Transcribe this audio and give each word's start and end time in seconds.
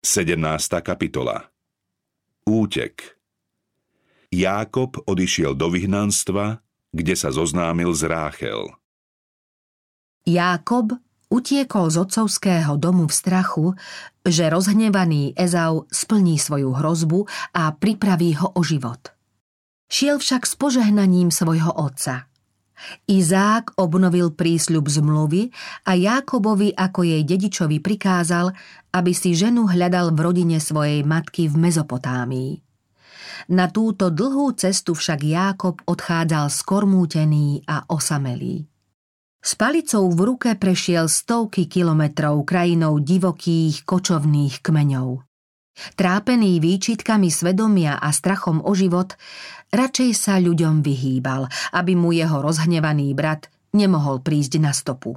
17. 0.00 0.80
kapitola 0.80 1.52
Útek 2.48 3.20
Jákob 4.32 4.96
odišiel 5.04 5.52
do 5.52 5.68
vyhnanstva, 5.68 6.64
kde 6.88 7.12
sa 7.12 7.28
zoznámil 7.28 7.92
z 7.92 8.08
Ráchel. 8.08 8.72
Jákob 10.24 10.96
utiekol 11.28 11.92
z 11.92 12.00
otcovského 12.00 12.80
domu 12.80 13.12
v 13.12 13.12
strachu, 13.12 13.66
že 14.24 14.48
rozhnevaný 14.48 15.36
Ezau 15.36 15.84
splní 15.92 16.40
svoju 16.40 16.80
hrozbu 16.80 17.28
a 17.52 17.68
pripraví 17.76 18.40
ho 18.40 18.56
o 18.56 18.64
život. 18.64 19.12
Šiel 19.92 20.16
však 20.16 20.48
s 20.48 20.56
požehnaním 20.56 21.28
svojho 21.28 21.76
otca– 21.76 22.24
Izák 23.06 23.76
obnovil 23.78 24.32
prísľub 24.34 24.86
zmluvy 24.88 25.50
a 25.86 25.96
Jákobovi 25.96 26.74
ako 26.74 27.00
jej 27.06 27.22
dedičovi 27.24 27.78
prikázal, 27.78 28.52
aby 28.92 29.12
si 29.14 29.36
ženu 29.36 29.70
hľadal 29.70 30.12
v 30.14 30.18
rodine 30.20 30.58
svojej 30.58 31.06
matky 31.06 31.46
v 31.46 31.56
Mezopotámii. 31.56 32.52
Na 33.50 33.72
túto 33.72 34.12
dlhú 34.12 34.52
cestu 34.54 34.92
však 34.92 35.20
Jákob 35.24 35.82
odchádzal 35.88 36.52
skormútený 36.52 37.64
a 37.66 37.88
osamelý. 37.88 38.68
S 39.40 39.56
palicou 39.56 40.12
v 40.12 40.20
ruke 40.20 40.52
prešiel 40.52 41.08
stovky 41.08 41.64
kilometrov 41.64 42.44
krajinou 42.44 43.00
divokých 43.00 43.88
kočovných 43.88 44.60
kmeňov. 44.60 45.29
Trápený 45.96 46.60
výčitkami 46.60 47.28
svedomia 47.32 47.96
a 47.96 48.10
strachom 48.12 48.60
o 48.64 48.72
život, 48.76 49.16
radšej 49.72 50.10
sa 50.16 50.36
ľuďom 50.40 50.84
vyhýbal, 50.84 51.46
aby 51.74 51.92
mu 51.96 52.10
jeho 52.12 52.40
rozhnevaný 52.42 53.12
brat 53.16 53.48
nemohol 53.72 54.20
prísť 54.20 54.58
na 54.60 54.72
stopu. 54.74 55.16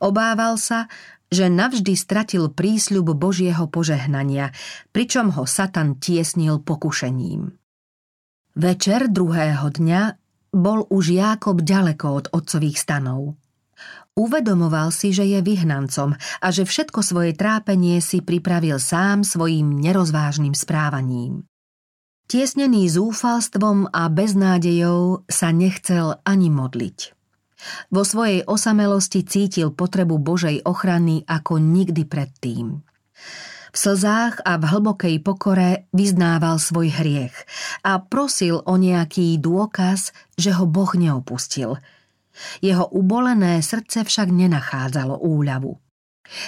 Obával 0.00 0.56
sa, 0.56 0.88
že 1.28 1.52
navždy 1.52 1.92
stratil 1.92 2.48
prísľub 2.48 3.12
Božieho 3.12 3.68
požehnania, 3.68 4.56
pričom 4.96 5.28
ho 5.36 5.44
Satan 5.44 6.00
tiesnil 6.00 6.64
pokušením. 6.64 7.52
Večer 8.58 9.12
druhého 9.12 9.68
dňa 9.70 10.02
bol 10.56 10.88
už 10.88 11.12
Jákob 11.12 11.60
ďaleko 11.60 12.06
od 12.08 12.26
otcových 12.32 12.80
stanov. 12.80 13.36
Uvedomoval 14.18 14.90
si, 14.90 15.14
že 15.14 15.22
je 15.22 15.38
vyhnancom 15.38 16.18
a 16.18 16.46
že 16.50 16.66
všetko 16.66 17.06
svoje 17.06 17.38
trápenie 17.38 18.02
si 18.02 18.18
pripravil 18.18 18.82
sám 18.82 19.22
svojim 19.22 19.78
nerozvážnym 19.78 20.58
správaním. 20.58 21.46
Tiesnený 22.26 22.90
zúfalstvom 22.90 23.94
a 23.94 24.10
beznádejou 24.10 25.22
sa 25.30 25.54
nechcel 25.54 26.18
ani 26.26 26.50
modliť. 26.50 27.14
Vo 27.94 28.02
svojej 28.02 28.42
osamelosti 28.42 29.22
cítil 29.22 29.70
potrebu 29.70 30.18
Božej 30.18 30.66
ochrany 30.66 31.22
ako 31.24 31.62
nikdy 31.62 32.02
predtým. 32.02 32.82
V 33.68 33.76
slzách 33.76 34.42
a 34.42 34.58
v 34.58 34.64
hlbokej 34.66 35.22
pokore 35.22 35.86
vyznával 35.94 36.58
svoj 36.58 36.90
hriech 36.90 37.34
a 37.86 38.02
prosil 38.02 38.66
o 38.66 38.74
nejaký 38.74 39.38
dôkaz, 39.38 40.10
že 40.34 40.50
ho 40.58 40.66
Boh 40.66 40.90
neopustil– 40.98 41.78
jeho 42.60 42.86
ubolené 42.90 43.60
srdce 43.62 44.04
však 44.06 44.28
nenachádzalo 44.30 45.18
úľavu. 45.20 45.76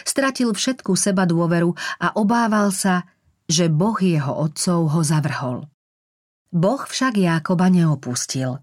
Stratil 0.05 0.53
všetku 0.53 0.93
seba 0.93 1.25
dôveru 1.25 1.73
a 2.01 2.13
obával 2.21 2.69
sa, 2.71 3.09
že 3.49 3.73
Boh 3.73 3.97
jeho 3.97 4.45
otcov 4.45 4.93
ho 4.93 5.01
zavrhol. 5.01 5.67
Boh 6.51 6.83
však 6.83 7.17
Jákoba 7.17 7.71
neopustil. 7.71 8.61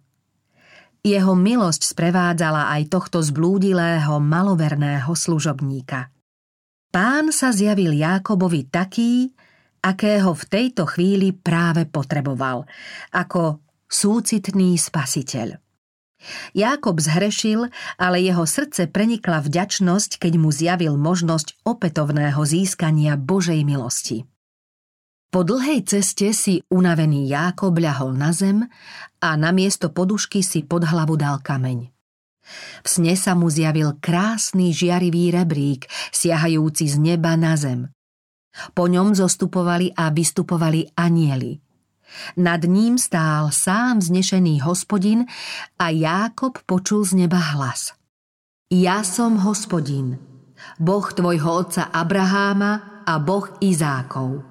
Jeho 1.03 1.33
milosť 1.39 1.95
sprevádzala 1.95 2.67
aj 2.75 2.81
tohto 2.91 3.23
zblúdilého, 3.23 4.19
maloverného 4.19 5.11
služobníka. 5.11 6.11
Pán 6.91 7.31
sa 7.31 7.51
zjavil 7.51 7.95
Jákobovi 7.95 8.67
taký, 8.67 9.31
akého 9.83 10.35
v 10.35 10.43
tejto 10.47 10.83
chvíli 10.87 11.31
práve 11.31 11.87
potreboval, 11.87 12.67
ako 13.15 13.63
súcitný 13.87 14.75
spasiteľ. 14.75 15.66
Jákob 16.57 16.97
zhrešil, 16.97 17.69
ale 18.01 18.17
jeho 18.25 18.43
srdce 18.43 18.89
prenikla 18.89 19.45
vďačnosť, 19.45 20.17
keď 20.17 20.33
mu 20.41 20.49
zjavil 20.49 20.97
možnosť 20.97 21.61
opätovného 21.61 22.41
získania 22.41 23.13
Božej 23.15 23.61
milosti. 23.61 24.25
Po 25.27 25.43
dlhej 25.43 25.83
ceste 25.83 26.31
si 26.31 26.63
unavený 26.71 27.27
Jákob 27.27 27.77
ľahol 27.77 28.15
na 28.15 28.31
zem 28.31 28.63
a 29.19 29.29
na 29.35 29.51
miesto 29.51 29.91
podušky 29.91 30.39
si 30.41 30.63
pod 30.63 30.87
hlavu 30.87 31.19
dal 31.19 31.43
kameň. 31.43 31.91
V 32.81 32.87
sne 32.87 33.13
sa 33.19 33.35
mu 33.35 33.51
zjavil 33.51 33.99
krásny 33.99 34.71
žiarivý 34.71 35.35
rebrík, 35.35 35.91
siahajúci 36.15 36.87
z 36.87 36.95
neba 36.95 37.35
na 37.35 37.59
zem. 37.59 37.91
Po 38.71 38.87
ňom 38.87 39.13
zostupovali 39.13 39.91
a 39.93 40.09
vystupovali 40.09 40.95
anieli– 40.95 41.59
nad 42.37 42.63
ním 42.63 42.97
stál 42.97 43.51
sám 43.51 44.01
znešený 44.01 44.61
hospodin 44.61 45.25
a 45.79 45.89
Jákob 45.89 46.59
počul 46.65 47.05
z 47.05 47.25
neba 47.25 47.37
hlas. 47.37 47.93
Ja 48.67 48.99
som 49.07 49.39
hospodin, 49.39 50.19
boh 50.75 51.07
tvojho 51.07 51.63
otca 51.63 51.87
Abraháma 51.87 53.03
a 53.07 53.15
boh 53.15 53.47
Izákov. 53.63 54.43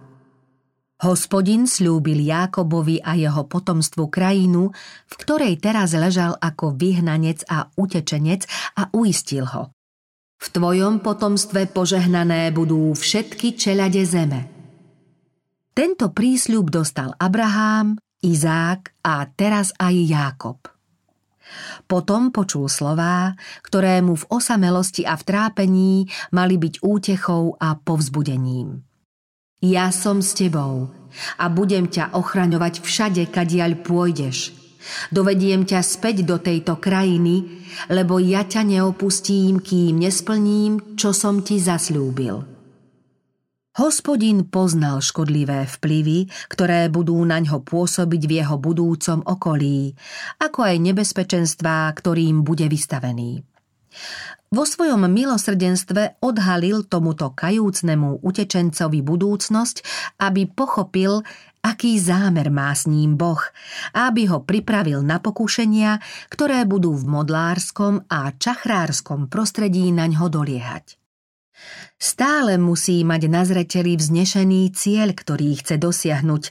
Hospodin 0.97 1.69
slúbil 1.69 2.25
Jákobovi 2.25 3.05
a 3.05 3.13
jeho 3.13 3.45
potomstvu 3.45 4.09
krajinu, 4.09 4.73
v 5.05 5.15
ktorej 5.21 5.61
teraz 5.61 5.93
ležal 5.93 6.41
ako 6.41 6.73
vyhnanec 6.73 7.45
a 7.53 7.69
utečenec 7.77 8.49
a 8.81 8.89
uistil 8.97 9.45
ho. 9.45 9.69
V 10.41 10.47
tvojom 10.57 11.05
potomstve 11.05 11.69
požehnané 11.69 12.49
budú 12.57 12.97
všetky 12.97 13.61
čelade 13.61 14.01
zeme– 14.09 14.49
tento 15.77 16.09
prísľub 16.09 16.73
dostal 16.73 17.13
Abrahám, 17.21 18.01
Izák 18.25 18.97
a 19.05 19.29
teraz 19.29 19.77
aj 19.77 19.93
Jákob. 19.93 20.59
Potom 21.85 22.33
počul 22.33 22.67
slová, 22.73 23.37
ktoré 23.61 24.01
mu 24.01 24.17
v 24.17 24.25
osamelosti 24.33 25.05
a 25.05 25.15
v 25.15 25.23
trápení 25.23 26.09
mali 26.33 26.57
byť 26.57 26.81
útechou 26.81 27.61
a 27.61 27.77
povzbudením. 27.77 28.83
Ja 29.61 29.93
som 29.93 30.25
s 30.25 30.33
tebou 30.33 30.91
a 31.37 31.45
budem 31.53 31.93
ťa 31.93 32.17
ochraňovať 32.17 32.81
všade, 32.81 33.23
kadiaľ 33.29 33.85
pôjdeš. 33.85 34.57
Dovediem 35.13 35.69
ťa 35.69 35.85
späť 35.85 36.25
do 36.25 36.41
tejto 36.41 36.81
krajiny, 36.81 37.63
lebo 37.93 38.17
ja 38.17 38.49
ťa 38.49 38.65
neopustím, 38.65 39.61
kým 39.61 40.01
nesplním, 40.01 40.97
čo 40.97 41.13
som 41.13 41.45
ti 41.45 41.61
zasľúbil. 41.61 42.56
Hospodin 43.77 44.49
poznal 44.49 45.05
škodlivé 45.05 45.69
vplyvy, 45.69 46.33
ktoré 46.49 46.89
budú 46.89 47.21
na 47.29 47.45
ňo 47.45 47.61
pôsobiť 47.61 48.23
v 48.25 48.33
jeho 48.41 48.57
budúcom 48.57 49.21
okolí, 49.21 49.93
ako 50.41 50.65
aj 50.65 50.77
nebezpečenstvá, 50.81 51.93
ktorým 51.93 52.41
bude 52.41 52.73
vystavený. 52.73 53.45
Vo 54.49 54.65
svojom 54.65 55.05
milosrdenstve 55.05 56.25
odhalil 56.25 56.89
tomuto 56.89 57.37
kajúcnemu 57.37 58.25
utečencovi 58.25 59.05
budúcnosť, 59.05 59.77
aby 60.25 60.49
pochopil, 60.49 61.21
aký 61.61 62.01
zámer 62.01 62.49
má 62.49 62.73
s 62.73 62.89
ním 62.89 63.21
Boh 63.21 63.45
aby 63.93 64.25
ho 64.33 64.41
pripravil 64.41 65.05
na 65.05 65.21
pokušenia, 65.21 66.01
ktoré 66.33 66.65
budú 66.65 66.97
v 66.97 67.05
modlárskom 67.13 68.09
a 68.09 68.33
čachrárskom 68.33 69.29
prostredí 69.29 69.93
na 69.93 70.09
ňo 70.09 70.33
doliehať. 70.33 70.97
Stále 71.97 72.61
musí 72.61 73.03
mať 73.03 73.23
na 73.33 73.43
zreteli 73.49 73.97
vznešený 73.97 74.71
cieľ, 74.77 75.17
ktorý 75.17 75.57
chce 75.59 75.81
dosiahnuť 75.81 76.43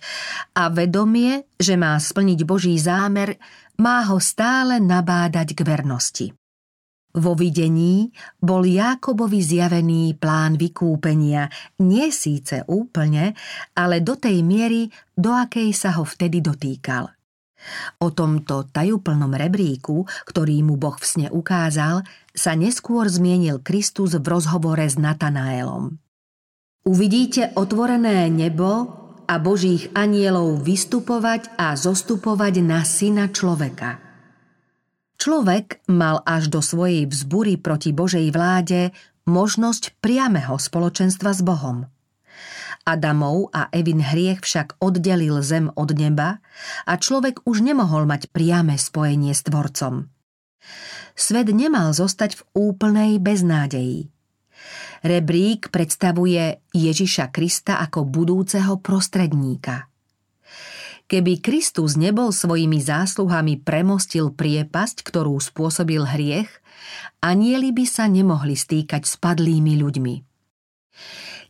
a 0.57 0.73
vedomie, 0.73 1.45
že 1.55 1.77
má 1.77 1.93
splniť 1.97 2.39
Boží 2.43 2.75
zámer, 2.81 3.38
má 3.77 4.05
ho 4.09 4.17
stále 4.17 4.81
nabádať 4.81 5.53
k 5.53 5.61
vernosti. 5.61 6.27
Vo 7.16 7.31
videní 7.31 8.11
bol 8.43 8.67
Jákobovi 8.67 9.39
zjavený 9.39 10.19
plán 10.19 10.59
vykúpenia, 10.59 11.47
nie 11.79 12.11
síce 12.11 12.67
úplne, 12.67 13.31
ale 13.72 14.03
do 14.03 14.19
tej 14.19 14.43
miery, 14.43 14.91
do 15.16 15.31
akej 15.31 15.72
sa 15.72 15.96
ho 15.96 16.03
vtedy 16.03 16.43
dotýkal. 16.43 17.08
O 18.02 18.12
tomto 18.12 18.67
tajúplnom 18.70 19.32
rebríku, 19.34 20.06
ktorý 20.28 20.62
mu 20.66 20.76
Boh 20.76 20.96
v 20.97 21.06
sne 21.06 21.28
ukázal, 21.32 22.06
sa 22.35 22.52
neskôr 22.53 23.08
zmienil 23.08 23.64
Kristus 23.64 24.17
v 24.17 24.26
rozhovore 24.26 24.84
s 24.84 25.00
Natanaelom. 25.00 25.97
Uvidíte 26.85 27.56
otvorené 27.58 28.29
nebo 28.29 29.02
a 29.26 29.41
božích 29.41 29.90
anielov 29.97 30.62
vystupovať 30.62 31.58
a 31.58 31.73
zostupovať 31.73 32.62
na 32.62 32.85
syna 32.85 33.34
človeka. 33.34 33.97
Človek 35.18 35.82
mal 35.90 36.22
až 36.22 36.53
do 36.53 36.61
svojej 36.61 37.09
vzbury 37.09 37.58
proti 37.58 37.90
Božej 37.90 38.29
vláde 38.29 38.94
možnosť 39.26 39.97
priameho 39.97 40.61
spoločenstva 40.61 41.34
s 41.34 41.41
Bohom– 41.41 41.90
Adamov 42.85 43.49
a 43.49 43.67
Evin 43.73 43.99
hriech 43.99 44.46
však 44.46 44.78
oddelil 44.78 45.41
zem 45.41 45.73
od 45.73 45.90
neba 45.97 46.37
a 46.85 46.93
človek 47.02 47.41
už 47.49 47.66
nemohol 47.66 48.05
mať 48.05 48.29
priame 48.29 48.78
spojenie 48.78 49.34
s 49.34 49.41
Tvorcom. 49.41 50.14
Svet 51.17 51.49
nemal 51.49 51.97
zostať 51.97 52.37
v 52.37 52.41
úplnej 52.53 53.17
beznádeji. 53.17 54.14
Rebrík 55.02 55.73
predstavuje 55.73 56.61
Ježiša 56.73 57.34
Krista 57.34 57.82
ako 57.82 58.05
budúceho 58.05 58.78
prostredníka. 58.82 59.90
Keby 61.05 61.37
Kristus 61.41 61.93
nebol 61.93 62.34
svojimi 62.34 62.82
zásluhami 62.82 63.61
premostil 63.61 64.34
priepasť, 64.34 65.05
ktorú 65.05 65.37
spôsobil 65.37 66.02
hriech, 66.02 66.49
anieli 67.22 67.70
by 67.70 67.85
sa 67.85 68.09
nemohli 68.09 68.58
stýkať 68.58 69.05
s 69.05 69.14
padlými 69.22 69.78
ľuďmi. 69.78 70.16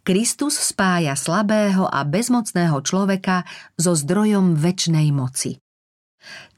Kristus 0.06 0.54
spája 0.54 1.18
slabého 1.18 1.90
a 1.90 2.06
bezmocného 2.06 2.78
človeka 2.86 3.42
so 3.74 3.98
zdrojom 3.98 4.54
väčšnej 4.54 5.10
moci. 5.10 5.58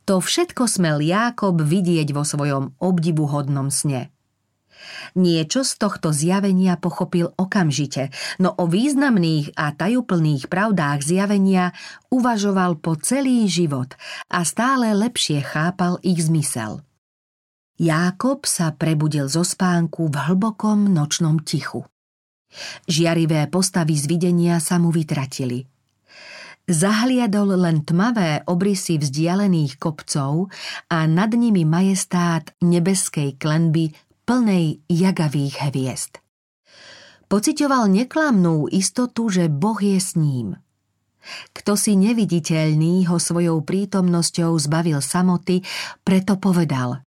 To 0.03 0.19
všetko 0.19 0.67
smel 0.67 0.99
Jákob 0.99 1.63
vidieť 1.63 2.11
vo 2.11 2.27
svojom 2.27 2.75
obdivuhodnom 2.77 3.71
sne– 3.71 4.11
Niečo 5.17 5.65
z 5.65 5.71
tohto 5.81 6.13
zjavenia 6.13 6.77
pochopil 6.77 7.33
okamžite, 7.35 8.13
no 8.37 8.53
o 8.53 8.69
významných 8.69 9.57
a 9.57 9.73
tajúplných 9.73 10.47
pravdách 10.47 11.01
zjavenia 11.01 11.73
uvažoval 12.13 12.77
po 12.77 12.95
celý 12.97 13.49
život 13.49 13.97
a 14.29 14.45
stále 14.45 14.93
lepšie 14.93 15.41
chápal 15.41 15.97
ich 16.05 16.21
zmysel. 16.21 16.85
Jákob 17.77 18.49
sa 18.49 18.73
prebudil 18.73 19.29
zo 19.29 19.45
spánku 19.45 20.09
v 20.09 20.15
hlbokom 20.17 20.89
nočnom 20.89 21.45
tichu. 21.45 21.85
Žiarivé 22.85 23.47
postavy 23.47 23.95
z 23.97 24.05
videnia 24.07 24.61
sa 24.61 24.77
mu 24.81 24.93
vytratili. 24.93 25.65
Zahliadol 26.67 27.55
len 27.55 27.87
tmavé 27.87 28.43
obrysy 28.43 28.99
vzdialených 28.99 29.79
kopcov 29.79 30.51
a 30.91 31.07
nad 31.07 31.31
nimi 31.31 31.63
majestát 31.63 32.51
nebeskej 32.59 33.39
klenby 33.39 33.95
plnej 34.27 34.83
jagavých 34.91 35.71
hviezd. 35.71 36.19
Pocitoval 37.31 37.87
neklamnú 37.87 38.67
istotu, 38.67 39.31
že 39.31 39.47
Boh 39.47 39.79
je 39.79 39.95
s 39.95 40.19
ním. 40.19 40.59
Kto 41.55 41.79
si 41.79 41.95
neviditeľný 41.95 43.07
ho 43.07 43.19
svojou 43.19 43.63
prítomnosťou 43.63 44.51
zbavil 44.59 44.99
samoty, 44.99 45.63
preto 46.03 46.39
povedal 46.39 47.03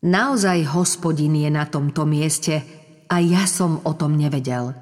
Naozaj 0.00 0.70
hospodin 0.74 1.34
je 1.38 1.50
na 1.50 1.66
tomto 1.66 2.06
mieste 2.06 2.79
a 3.10 3.18
ja 3.18 3.44
som 3.50 3.82
o 3.82 3.92
tom 3.98 4.14
nevedel. 4.14 4.72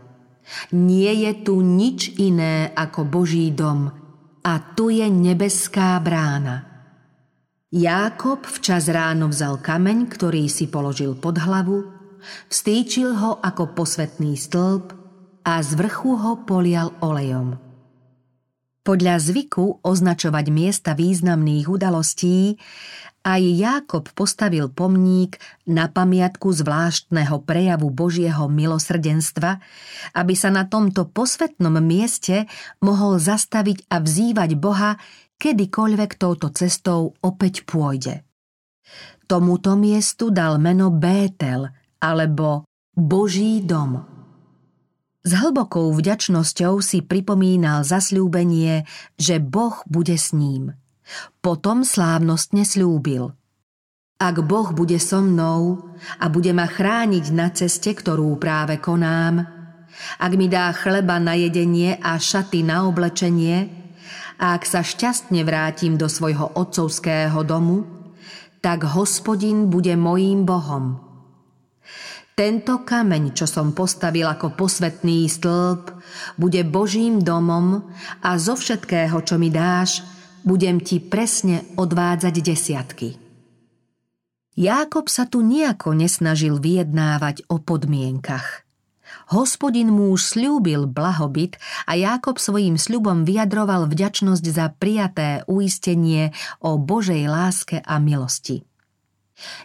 Nie 0.77 1.17
je 1.17 1.33
tu 1.45 1.65
nič 1.65 2.21
iné 2.21 2.69
ako 2.77 3.09
Boží 3.09 3.49
dom 3.53 3.89
a 4.45 4.53
tu 4.77 4.93
je 4.93 5.09
nebeská 5.09 5.97
brána. 6.01 6.69
Jákob 7.69 8.49
včas 8.49 8.89
ráno 8.89 9.29
vzal 9.29 9.61
kameň, 9.61 10.09
ktorý 10.09 10.49
si 10.49 10.73
položil 10.73 11.17
pod 11.21 11.37
hlavu, 11.37 11.85
vstýčil 12.49 13.13
ho 13.13 13.37
ako 13.45 13.77
posvetný 13.77 14.41
stĺp 14.41 14.97
a 15.45 15.61
z 15.61 15.71
vrchu 15.77 16.17
ho 16.17 16.49
polial 16.49 16.97
olejom. 17.05 17.61
Podľa 18.89 19.21
zvyku 19.21 19.85
označovať 19.85 20.49
miesta 20.49 20.97
významných 20.97 21.69
udalostí 21.69 22.57
aj 23.29 23.43
Jákob 23.45 24.05
postavil 24.17 24.73
pomník 24.73 25.37
na 25.69 25.93
pamiatku 25.93 26.49
zvláštneho 26.49 27.45
prejavu 27.45 27.93
Božieho 27.93 28.49
milosrdenstva, 28.49 29.61
aby 30.17 30.33
sa 30.33 30.49
na 30.49 30.65
tomto 30.65 31.05
posvetnom 31.13 31.77
mieste 31.85 32.49
mohol 32.81 33.21
zastaviť 33.21 33.93
a 33.93 34.01
vzývať 34.01 34.51
Boha 34.57 34.97
kedykoľvek 35.37 36.11
touto 36.17 36.49
cestou 36.57 37.13
opäť 37.21 37.69
pôjde. 37.69 38.25
Tomuto 39.29 39.77
miestu 39.77 40.33
dal 40.33 40.57
meno 40.57 40.89
Bétel 40.89 41.69
alebo 42.01 42.65
Boží 42.97 43.61
dom. 43.61 44.09
S 45.21 45.37
hlbokou 45.37 45.93
vďačnosťou 45.93 46.81
si 46.81 47.05
pripomínal 47.05 47.85
zasľúbenie, 47.85 48.89
že 49.21 49.37
Boh 49.37 49.85
bude 49.85 50.17
s 50.17 50.33
ním. 50.33 50.73
Potom 51.41 51.85
slávnostne 51.85 52.65
slúbil. 52.65 53.33
Ak 54.19 54.43
Boh 54.43 54.75
bude 54.75 54.99
so 54.99 55.23
mnou 55.23 55.95
a 56.19 56.27
bude 56.27 56.51
ma 56.51 56.67
chrániť 56.67 57.25
na 57.31 57.55
ceste, 57.55 57.95
ktorú 57.95 58.35
práve 58.43 58.83
konám, 58.83 59.47
ak 60.19 60.33
mi 60.35 60.51
dá 60.51 60.71
chleba 60.75 61.19
na 61.23 61.39
jedenie 61.39 61.99
a 61.99 62.19
šaty 62.19 62.67
na 62.67 62.87
oblečenie, 62.87 63.79
a 64.39 64.55
ak 64.55 64.63
sa 64.63 64.87
šťastne 64.87 65.43
vrátim 65.43 65.99
do 65.99 66.07
svojho 66.07 66.55
otcovského 66.55 67.43
domu, 67.43 67.83
tak 68.63 68.87
hospodin 68.87 69.67
bude 69.67 69.95
mojím 69.99 70.47
Bohom. 70.47 71.03
Tento 72.39 72.87
kameň, 72.87 73.35
čo 73.35 73.51
som 73.51 73.75
postavil 73.75 74.23
ako 74.31 74.55
posvetný 74.55 75.27
stĺp, 75.27 75.91
bude 76.39 76.63
Božím 76.71 77.19
domom 77.19 77.91
a 78.23 78.39
zo 78.39 78.55
všetkého, 78.55 79.19
čo 79.27 79.43
mi 79.43 79.51
dáš, 79.51 80.07
budem 80.47 80.83
ti 80.83 80.99
presne 81.03 81.65
odvádzať 81.79 82.35
desiatky. 82.43 83.09
Jákob 84.59 85.07
sa 85.07 85.27
tu 85.27 85.43
nejako 85.43 85.95
nesnažil 85.95 86.59
vyjednávať 86.59 87.47
o 87.47 87.63
podmienkach– 87.63 88.47
Hospodin 89.29 89.93
mu 89.93 90.17
už 90.17 90.37
slúbil 90.37 90.89
blahobyt 90.89 91.61
a 91.85 91.97
Jákob 91.97 92.41
svojim 92.41 92.81
sľubom 92.81 93.25
vyjadroval 93.29 93.89
vďačnosť 93.89 94.45
za 94.49 94.73
prijaté 94.73 95.45
uistenie 95.49 96.33
o 96.65 96.81
Božej 96.81 97.29
láske 97.29 97.85
a 97.85 98.01
milosti. 98.01 98.65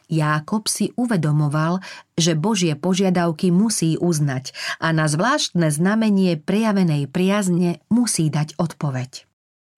Jákob 0.06 0.70
si 0.70 0.94
uvedomoval, 0.94 1.82
že 2.14 2.38
Božie 2.38 2.78
požiadavky 2.78 3.50
musí 3.50 3.98
uznať 3.98 4.54
a 4.78 4.94
na 4.94 5.10
zvláštne 5.10 5.74
znamenie 5.74 6.38
prejavenej 6.38 7.10
priazne 7.10 7.82
musí 7.90 8.30
dať 8.30 8.54
odpoveď. 8.62 9.26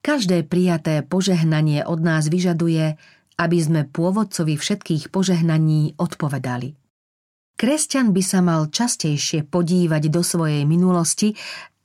Každé 0.05 0.45
prijaté 0.45 1.01
požehnanie 1.01 1.81
od 1.81 1.97
nás 2.05 2.29
vyžaduje, 2.29 2.93
aby 3.41 3.57
sme 3.57 3.89
pôvodcovi 3.89 4.53
všetkých 4.53 5.09
požehnaní 5.09 5.97
odpovedali– 5.97 6.77
Kresťan 7.55 8.11
by 8.11 8.19
sa 8.19 8.43
mal 8.43 8.67
častejšie 8.67 9.47
podívať 9.47 10.11
do 10.11 10.19
svojej 10.19 10.67
minulosti 10.67 11.31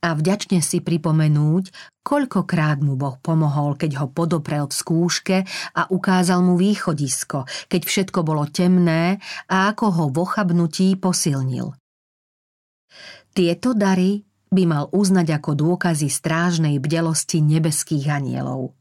a 0.03 0.19
vďačne 0.19 0.59
si 0.59 0.83
pripomenúť, 0.83 1.71
koľkokrát 2.03 2.83
mu 2.83 2.99
Boh 2.99 3.15
pomohol, 3.23 3.79
keď 3.79 4.03
ho 4.03 4.07
podoprel 4.11 4.67
v 4.67 4.75
skúške 4.75 5.37
a 5.79 5.87
ukázal 5.87 6.43
mu 6.43 6.59
východisko, 6.59 7.47
keď 7.71 7.83
všetko 7.87 8.27
bolo 8.27 8.51
temné 8.51 9.23
a 9.47 9.71
ako 9.71 9.87
ho 9.95 10.05
v 10.11 10.27
ochabnutí 10.27 10.99
posilnil. 10.99 11.71
Tieto 13.31 13.71
dary 13.71 14.27
by 14.51 14.63
mal 14.67 14.85
uznať 14.91 15.41
ako 15.41 15.55
dôkazy 15.55 16.11
strážnej 16.11 16.79
bdelosti 16.83 17.43
nebeských 17.43 18.11
anielov. 18.11 18.75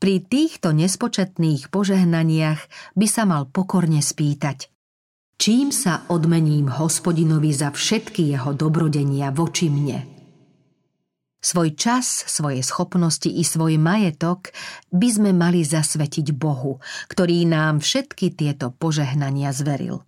Pri 0.00 0.24
týchto 0.24 0.72
nespočetných 0.72 1.68
požehnaniach 1.68 2.60
by 2.96 3.06
sa 3.06 3.28
mal 3.28 3.46
pokorne 3.50 4.00
spýtať– 4.00 4.66
čím 5.40 5.72
sa 5.72 6.04
odmením 6.12 6.68
hospodinovi 6.68 7.48
za 7.56 7.72
všetky 7.72 8.28
jeho 8.36 8.52
dobrodenia 8.52 9.32
voči 9.32 9.72
mne. 9.72 10.04
Svoj 11.40 11.72
čas, 11.72 12.04
svoje 12.28 12.60
schopnosti 12.60 13.32
i 13.32 13.40
svoj 13.40 13.80
majetok 13.80 14.52
by 14.92 15.08
sme 15.08 15.32
mali 15.32 15.64
zasvetiť 15.64 16.36
Bohu, 16.36 16.84
ktorý 17.08 17.48
nám 17.48 17.80
všetky 17.80 18.36
tieto 18.36 18.68
požehnania 18.76 19.48
zveril. 19.56 20.04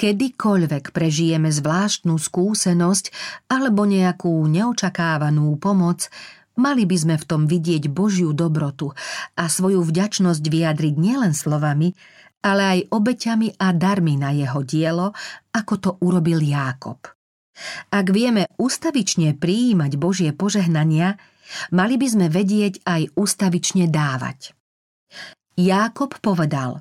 Kedykoľvek 0.00 0.96
prežijeme 0.96 1.52
zvláštnu 1.52 2.16
skúsenosť 2.16 3.12
alebo 3.52 3.84
nejakú 3.84 4.32
neočakávanú 4.48 5.60
pomoc, 5.60 6.08
mali 6.56 6.88
by 6.88 6.96
sme 6.96 7.16
v 7.20 7.28
tom 7.28 7.44
vidieť 7.44 7.92
Božiu 7.92 8.32
dobrotu 8.32 8.96
a 9.36 9.44
svoju 9.44 9.84
vďačnosť 9.84 10.40
vyjadriť 10.40 10.94
nielen 10.96 11.36
slovami, 11.36 11.92
ale 12.40 12.62
aj 12.64 12.80
obeťami 12.96 13.60
a 13.60 13.76
darmi 13.76 14.16
na 14.16 14.32
jeho 14.32 14.64
dielo, 14.64 15.12
ako 15.52 15.74
to 15.76 15.90
urobil 16.00 16.40
Jákob. 16.40 17.04
Ak 17.92 18.08
vieme 18.08 18.48
ustavične 18.56 19.36
prijímať 19.36 20.00
Božie 20.00 20.32
požehnania, 20.32 21.20
mali 21.76 22.00
by 22.00 22.08
sme 22.08 22.26
vedieť 22.32 22.88
aj 22.88 23.20
ustavične 23.20 23.84
dávať. 23.92 24.56
Jákob 25.60 26.16
povedal, 26.24 26.80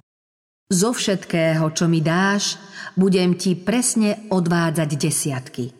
zo 0.70 0.94
všetkého, 0.94 1.66
čo 1.74 1.90
mi 1.90 2.00
dáš, 2.00 2.62
budem 2.94 3.36
ti 3.36 3.58
presne 3.58 4.30
odvádzať 4.30 4.90
desiatky– 4.96 5.66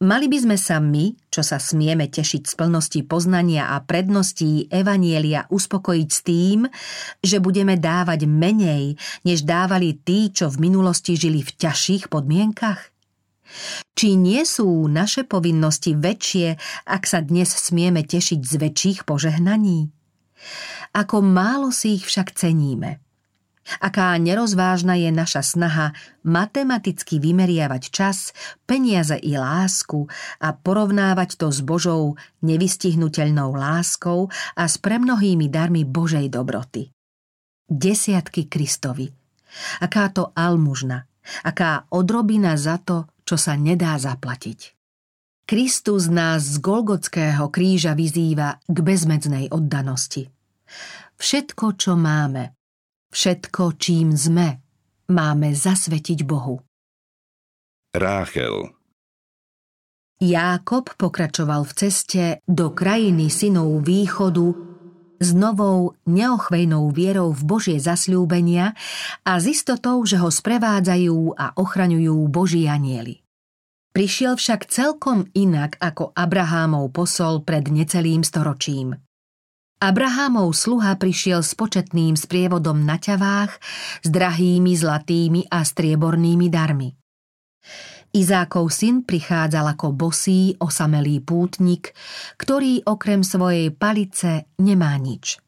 Mali 0.00 0.32
by 0.32 0.38
sme 0.40 0.56
sa 0.56 0.80
my, 0.80 1.12
čo 1.28 1.44
sa 1.44 1.60
smieme 1.60 2.08
tešiť 2.08 2.48
z 2.48 2.54
plnosti 2.56 3.00
poznania 3.04 3.76
a 3.76 3.84
predností 3.84 4.64
Evanielia, 4.72 5.44
uspokojiť 5.52 6.08
s 6.08 6.20
tým, 6.24 6.64
že 7.20 7.36
budeme 7.36 7.76
dávať 7.76 8.24
menej, 8.24 8.96
než 9.28 9.44
dávali 9.44 9.92
tí, 10.00 10.32
čo 10.32 10.48
v 10.48 10.72
minulosti 10.72 11.20
žili 11.20 11.44
v 11.44 11.52
ťažších 11.52 12.08
podmienkach? 12.08 12.80
Či 13.92 14.16
nie 14.16 14.40
sú 14.48 14.88
naše 14.88 15.28
povinnosti 15.28 15.92
väčšie, 15.92 16.56
ak 16.88 17.04
sa 17.04 17.20
dnes 17.20 17.52
smieme 17.52 18.00
tešiť 18.00 18.40
z 18.40 18.54
väčších 18.56 18.98
požehnaní? 19.04 19.92
Ako 20.96 21.20
málo 21.20 21.68
si 21.76 22.00
ich 22.00 22.08
však 22.08 22.32
ceníme– 22.32 23.04
Aká 23.78 24.16
nerozvážna 24.16 24.96
je 24.96 25.12
naša 25.12 25.44
snaha 25.44 25.92
matematicky 26.24 27.20
vymeriavať 27.20 27.82
čas, 27.92 28.32
peniaze 28.64 29.14
i 29.20 29.36
lásku 29.36 30.08
a 30.40 30.56
porovnávať 30.56 31.36
to 31.36 31.52
s 31.52 31.60
Božou 31.60 32.16
nevystihnutelnou 32.40 33.54
láskou 33.54 34.32
a 34.56 34.64
s 34.64 34.80
premnohými 34.80 35.46
darmi 35.52 35.84
Božej 35.84 36.32
dobroty. 36.32 36.90
Desiatky 37.70 38.50
Kristovi. 38.50 39.06
Aká 39.78 40.10
to 40.10 40.34
almužna, 40.34 41.06
aká 41.46 41.86
odrobina 41.94 42.58
za 42.58 42.80
to, 42.82 43.06
čo 43.22 43.38
sa 43.38 43.54
nedá 43.54 43.94
zaplatiť. 44.00 44.74
Kristus 45.46 46.06
nás 46.06 46.46
z 46.46 46.62
Golgotského 46.62 47.50
kríža 47.50 47.98
vyzýva 47.98 48.62
k 48.70 48.76
bezmedznej 48.82 49.50
oddanosti. 49.50 50.30
Všetko, 51.18 51.74
čo 51.74 51.98
máme, 51.98 52.59
Všetko, 53.10 53.74
čím 53.74 54.14
sme, 54.14 54.62
máme 55.10 55.50
zasvetiť 55.50 56.22
Bohu. 56.22 56.62
Ráchel 57.90 58.70
Jákob 60.20 60.94
pokračoval 60.94 61.64
v 61.64 61.72
ceste 61.74 62.24
do 62.46 62.70
krajiny 62.70 63.32
synov 63.32 63.82
východu 63.82 64.52
s 65.20 65.36
novou 65.36 65.96
neochvejnou 66.06 66.92
vierou 66.94 67.32
v 67.32 67.42
Božie 67.44 67.78
zasľúbenia 67.82 68.72
a 69.24 69.32
s 69.36 69.44
istotou, 69.48 70.00
že 70.06 70.20
ho 70.20 70.28
sprevádzajú 70.28 71.34
a 71.34 71.56
ochraňujú 71.56 72.16
Boží 72.28 72.68
anieli. 72.68 73.20
Prišiel 73.90 74.38
však 74.38 74.70
celkom 74.70 75.26
inak 75.34 75.76
ako 75.82 76.14
Abrahámov 76.14 76.94
posol 76.94 77.42
pred 77.42 77.66
necelým 77.68 78.22
storočím. 78.22 78.96
Abrahámov 79.80 80.52
sluha 80.52 80.92
prišiel 81.00 81.40
s 81.40 81.56
početným 81.56 82.12
sprievodom 82.12 82.84
na 82.84 83.00
ťavách, 83.00 83.56
s 84.04 84.08
drahými 84.12 84.76
zlatými 84.76 85.48
a 85.48 85.64
striebornými 85.64 86.52
darmi. 86.52 86.92
Izákov 88.12 88.68
syn 88.76 89.08
prichádzal 89.08 89.72
ako 89.72 89.96
bosý, 89.96 90.52
osamelý 90.60 91.24
pútnik, 91.24 91.96
ktorý 92.36 92.84
okrem 92.84 93.24
svojej 93.24 93.72
palice 93.72 94.52
nemá 94.60 95.00
nič. 95.00 95.40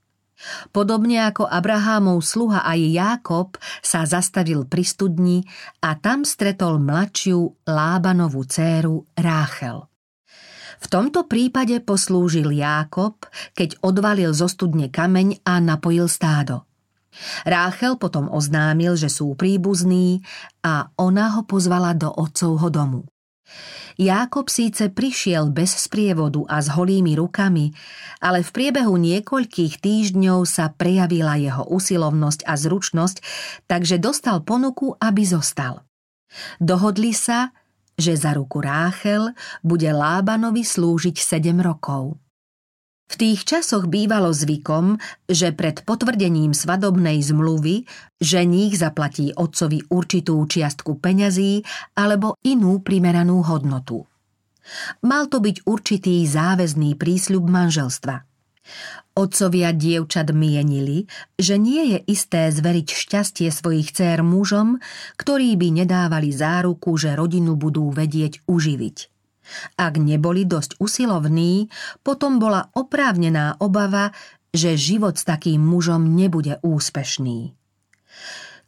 Podobne 0.73 1.29
ako 1.29 1.45
Abrahámov 1.45 2.25
sluha 2.25 2.65
aj 2.65 2.81
Jákob 2.89 3.49
sa 3.85 4.09
zastavil 4.09 4.65
pri 4.65 4.83
studni 4.89 5.39
a 5.85 5.93
tam 6.01 6.25
stretol 6.25 6.81
mladšiu 6.81 7.69
Lábanovú 7.69 8.49
dceru 8.49 9.13
Ráchel. 9.13 9.92
V 10.83 10.87
tomto 10.91 11.31
prípade 11.31 11.79
poslúžil 11.79 12.51
Jákob, 12.51 13.23
keď 13.55 13.79
odvalil 13.87 14.35
zo 14.35 14.51
studne 14.51 14.91
kameň 14.91 15.47
a 15.47 15.63
napojil 15.63 16.11
stádo. 16.11 16.67
Ráchel 17.47 18.01
potom 18.01 18.27
oznámil, 18.27 18.99
že 18.99 19.13
sú 19.13 19.37
príbuzní 19.39 20.27
a 20.65 20.91
ona 20.99 21.39
ho 21.39 21.47
pozvala 21.47 21.95
do 21.95 22.11
otcovho 22.11 22.73
domu. 22.73 23.07
Jákob 24.01 24.49
síce 24.49 24.89
prišiel 24.89 25.53
bez 25.53 25.77
sprievodu 25.77 26.41
a 26.49 26.65
s 26.65 26.73
holými 26.73 27.13
rukami, 27.21 27.77
ale 28.25 28.41
v 28.41 28.51
priebehu 28.51 28.97
niekoľkých 28.97 29.85
týždňov 29.85 30.49
sa 30.49 30.73
prejavila 30.73 31.37
jeho 31.37 31.69
usilovnosť 31.69 32.49
a 32.49 32.57
zručnosť, 32.57 33.17
takže 33.69 34.01
dostal 34.01 34.41
ponuku, 34.41 34.97
aby 34.97 35.23
zostal. 35.29 35.85
Dohodli 36.57 37.13
sa, 37.13 37.53
že 38.03 38.19
za 38.19 38.35
ruku 38.35 38.59
Ráchel 38.59 39.31
bude 39.63 39.87
Lábanovi 39.87 40.67
slúžiť 40.67 41.15
7 41.23 41.63
rokov. 41.63 42.19
V 43.07 43.15
tých 43.21 43.45
časoch 43.47 43.87
bývalo 43.87 44.35
zvykom, 44.35 44.99
že 45.29 45.55
pred 45.55 45.85
potvrdením 45.87 46.57
svadobnej 46.57 47.23
zmluvy 47.23 47.87
ženích 48.19 48.75
zaplatí 48.81 49.31
otcovi 49.37 49.87
určitú 49.87 50.43
čiastku 50.43 50.99
peňazí 50.99 51.63
alebo 51.95 52.41
inú 52.43 52.83
primeranú 52.83 53.45
hodnotu. 53.47 54.09
Mal 55.05 55.29
to 55.29 55.45
byť 55.45 55.69
určitý 55.69 56.25
záväzný 56.27 56.99
prísľub 56.99 57.45
manželstva– 57.47 58.27
Otcovia 59.13 59.77
dievčat 59.77 60.33
mienili, 60.33 61.05
že 61.37 61.61
nie 61.61 61.93
je 61.93 61.99
isté 62.09 62.49
zveriť 62.49 62.89
šťastie 62.89 63.49
svojich 63.53 63.93
dcér 63.93 64.25
mužom, 64.25 64.81
ktorí 65.21 65.53
by 65.61 65.85
nedávali 65.85 66.33
záruku, 66.33 66.97
že 66.97 67.13
rodinu 67.13 67.59
budú 67.59 67.93
vedieť 67.93 68.41
uživiť. 68.49 68.97
Ak 69.77 70.01
neboli 70.01 70.49
dosť 70.49 70.81
usilovní, 70.81 71.69
potom 72.01 72.41
bola 72.41 72.73
oprávnená 72.73 73.61
obava, 73.61 74.15
že 74.55 74.81
život 74.81 75.21
s 75.21 75.29
takým 75.29 75.61
mužom 75.61 76.17
nebude 76.17 76.57
úspešný. 76.65 77.53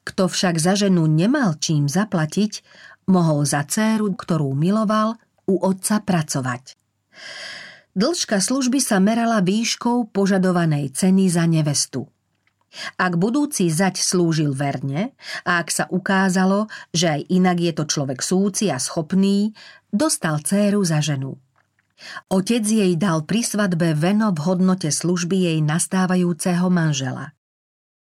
Kto 0.05 0.29
však 0.29 0.61
za 0.61 0.77
ženu 0.77 1.09
nemal 1.09 1.57
čím 1.57 1.89
zaplatiť, 1.89 2.61
mohol 3.09 3.49
za 3.49 3.65
dceru, 3.65 4.13
ktorú 4.13 4.53
miloval, 4.53 5.17
u 5.49 5.61
otca 5.61 6.01
pracovať. 6.01 6.77
Dĺžka 7.95 8.43
služby 8.43 8.83
sa 8.83 8.99
merala 8.99 9.39
výškou 9.39 10.11
požadovanej 10.11 10.99
ceny 10.99 11.31
za 11.31 11.47
nevestu. 11.47 12.11
Ak 12.99 13.15
budúci 13.15 13.71
zať 13.71 14.03
slúžil 14.03 14.51
verne 14.51 15.15
a 15.47 15.63
ak 15.63 15.71
sa 15.71 15.85
ukázalo, 15.87 16.67
že 16.91 17.07
aj 17.07 17.21
inak 17.31 17.63
je 17.63 17.73
to 17.73 17.85
človek 17.87 18.19
súci 18.19 18.67
a 18.67 18.83
schopný, 18.83 19.55
dostal 19.95 20.43
céru 20.43 20.83
za 20.83 20.99
ženu. 20.99 21.39
Otec 22.27 22.67
jej 22.67 22.99
dal 22.99 23.23
pri 23.23 23.47
svadbe 23.47 23.95
veno 23.95 24.35
v 24.35 24.43
hodnote 24.43 24.91
služby 24.91 25.55
jej 25.55 25.59
nastávajúceho 25.63 26.67
manžela. 26.67 27.31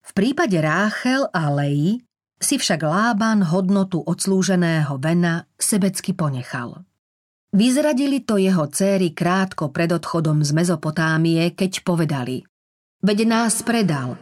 V 0.06 0.10
prípade 0.14 0.54
Ráchel 0.62 1.26
a 1.34 1.50
Leji 1.50 2.06
si 2.38 2.56
však 2.56 2.80
Lában 2.86 3.42
hodnotu 3.42 4.00
odslúženého 4.00 4.96
vena 5.02 5.50
sebecky 5.58 6.14
ponechal. 6.14 6.86
Vyzradili 7.50 8.22
to 8.22 8.38
jeho 8.38 8.70
céry 8.70 9.10
krátko 9.10 9.74
pred 9.74 9.90
odchodom 9.90 10.46
z 10.46 10.54
Mezopotámie, 10.54 11.50
keď 11.50 11.82
povedali 11.82 12.46
Veď 13.02 13.26
nás 13.26 13.66
predal, 13.66 14.14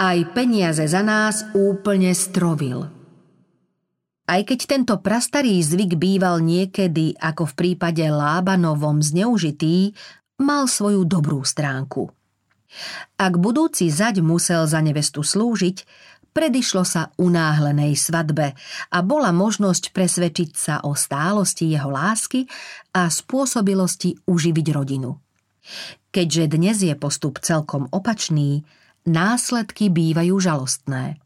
aj 0.00 0.32
peniaze 0.32 0.86
za 0.88 1.04
nás 1.04 1.44
úplne 1.52 2.16
strovil. 2.16 2.88
Aj 4.30 4.40
keď 4.46 4.60
tento 4.64 4.94
prastarý 5.02 5.58
zvyk 5.60 5.98
býval 5.98 6.38
niekedy, 6.40 7.18
ako 7.18 7.50
v 7.50 7.54
prípade 7.58 8.06
Lábanovom, 8.06 9.02
zneužitý, 9.02 9.92
mal 10.38 10.70
svoju 10.70 11.02
dobrú 11.02 11.42
stránku. 11.42 12.14
Ak 13.18 13.34
budúci 13.36 13.90
zaď 13.90 14.22
musel 14.22 14.70
za 14.70 14.78
nevestu 14.78 15.26
slúžiť, 15.26 15.82
Predišlo 16.30 16.86
sa 16.86 17.10
unáhlenej 17.18 17.98
svadbe 17.98 18.54
a 18.94 18.98
bola 19.02 19.34
možnosť 19.34 19.90
presvedčiť 19.90 20.50
sa 20.54 20.74
o 20.86 20.94
stálosti 20.94 21.74
jeho 21.74 21.90
lásky 21.90 22.46
a 22.94 23.10
spôsobilosti 23.10 24.14
uživiť 24.30 24.66
rodinu. 24.70 25.18
Keďže 26.14 26.44
dnes 26.54 26.76
je 26.86 26.94
postup 26.94 27.42
celkom 27.42 27.90
opačný, 27.90 28.62
následky 29.06 29.90
bývajú 29.90 30.38
žalostné. 30.38 31.18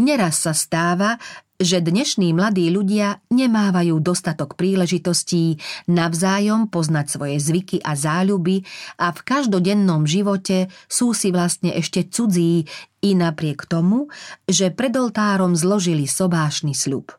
Neraz 0.00 0.44
sa 0.46 0.56
stáva, 0.56 1.20
že 1.58 1.82
dnešní 1.82 2.30
mladí 2.38 2.70
ľudia 2.70 3.18
nemávajú 3.34 3.98
dostatok 3.98 4.54
príležitostí 4.54 5.58
navzájom 5.90 6.70
poznať 6.70 7.06
svoje 7.10 7.36
zvyky 7.42 7.82
a 7.82 7.98
záľuby 7.98 8.62
a 9.02 9.10
v 9.10 9.20
každodennom 9.26 10.06
živote 10.06 10.70
sú 10.86 11.10
si 11.10 11.34
vlastne 11.34 11.74
ešte 11.74 12.06
cudzí 12.06 12.70
i 13.02 13.10
napriek 13.18 13.66
tomu, 13.66 14.06
že 14.46 14.70
pred 14.70 14.94
oltárom 14.94 15.58
zložili 15.58 16.06
sobášny 16.06 16.78
sľub. 16.78 17.10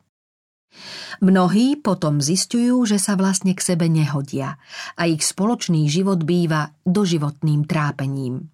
Mnohí 1.20 1.76
potom 1.76 2.24
zistujú, 2.24 2.88
že 2.88 2.96
sa 2.96 3.20
vlastne 3.20 3.52
k 3.52 3.60
sebe 3.60 3.92
nehodia 3.92 4.56
a 4.96 5.04
ich 5.04 5.20
spoločný 5.20 5.84
život 5.92 6.24
býva 6.24 6.72
doživotným 6.88 7.68
trápením. 7.68 8.48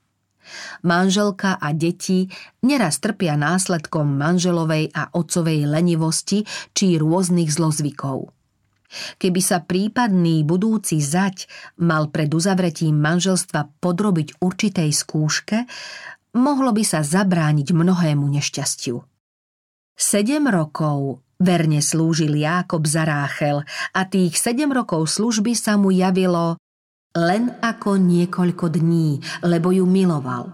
Manželka 0.86 1.58
a 1.58 1.72
deti 1.72 2.30
neraz 2.62 2.98
trpia 3.02 3.34
následkom 3.34 4.06
manželovej 4.16 4.94
a 4.94 5.12
otcovej 5.12 5.66
lenivosti 5.66 6.46
či 6.72 6.96
rôznych 6.96 7.50
zlozvykov. 7.50 8.30
Keby 9.18 9.40
sa 9.42 9.60
prípadný 9.66 10.46
budúci 10.46 11.02
zať 11.02 11.50
mal 11.82 12.08
pred 12.14 12.30
uzavretím 12.30 12.94
manželstva 13.02 13.82
podrobiť 13.82 14.38
určitej 14.38 14.90
skúške, 14.94 15.66
mohlo 16.38 16.70
by 16.70 16.84
sa 16.86 17.02
zabrániť 17.02 17.74
mnohému 17.74 18.24
nešťastiu. 18.30 19.02
Sedem 19.96 20.44
rokov 20.46 21.24
verne 21.40 21.80
slúžil 21.80 22.36
Jákob 22.36 22.84
za 22.84 23.08
Ráchel 23.08 23.64
a 23.96 24.00
tých 24.04 24.36
sedem 24.36 24.72
rokov 24.72 25.08
služby 25.08 25.56
sa 25.56 25.80
mu 25.80 25.88
javilo 25.92 26.60
len 27.16 27.56
ako 27.64 27.96
niekoľko 27.96 28.76
dní, 28.76 29.18
lebo 29.48 29.72
ju 29.72 29.88
miloval. 29.88 30.52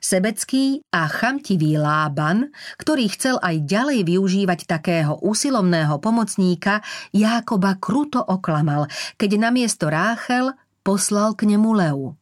Sebecký 0.00 0.80
a 0.94 1.10
chamtivý 1.10 1.76
Lában, 1.76 2.48
ktorý 2.78 3.10
chcel 3.12 3.36
aj 3.42 3.68
ďalej 3.68 4.06
využívať 4.06 4.64
takého 4.64 5.18
úsilovného 5.20 5.98
pomocníka, 6.00 6.80
Jákoba 7.12 7.76
kruto 7.76 8.22
oklamal, 8.22 8.88
keď 9.20 9.50
namiesto 9.50 9.92
Ráchel 9.92 10.54
poslal 10.86 11.34
k 11.34 11.50
nemu 11.50 11.70
Leu. 11.74 12.14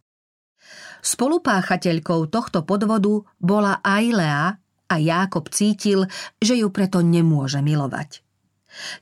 Spolupáchateľkou 1.05 2.33
tohto 2.33 2.65
podvodu 2.65 3.23
bola 3.37 3.85
aj 3.85 4.05
Lea, 4.17 4.47
a 4.89 4.95
Jákob 5.01 5.49
cítil, 5.51 6.07
že 6.39 6.61
ju 6.61 6.69
preto 6.69 7.01
nemôže 7.01 7.59
milovať. 7.65 8.21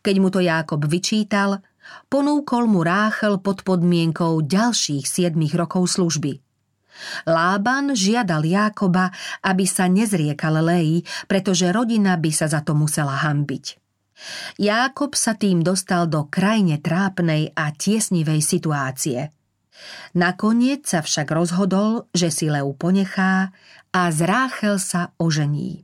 Keď 0.04 0.14
mu 0.20 0.28
to 0.28 0.40
Jákob 0.44 0.84
vyčítal, 0.84 1.64
ponúkol 2.08 2.68
mu 2.68 2.84
Ráchel 2.84 3.40
pod 3.40 3.64
podmienkou 3.66 4.44
ďalších 4.44 5.04
siedmých 5.04 5.54
rokov 5.56 5.96
služby. 5.96 6.40
Lában 7.26 7.96
žiadal 7.96 8.44
Jákoba, 8.44 9.10
aby 9.42 9.64
sa 9.64 9.88
nezriekal 9.88 10.60
Leji, 10.60 11.02
pretože 11.26 11.72
rodina 11.72 12.14
by 12.20 12.30
sa 12.30 12.46
za 12.46 12.60
to 12.60 12.76
musela 12.76 13.16
hambiť. 13.26 13.80
Jákob 14.60 15.18
sa 15.18 15.34
tým 15.34 15.66
dostal 15.66 16.06
do 16.06 16.30
krajne 16.30 16.78
trápnej 16.78 17.50
a 17.58 17.74
tiesnivej 17.74 18.38
situácie. 18.38 19.34
Nakoniec 20.14 20.86
sa 20.86 21.02
však 21.02 21.26
rozhodol, 21.32 22.06
že 22.14 22.30
si 22.30 22.46
Leu 22.46 22.70
ponechá 22.76 23.50
a 23.90 24.02
z 24.14 24.18
Ráchel 24.22 24.78
sa 24.78 25.10
ožení. 25.18 25.82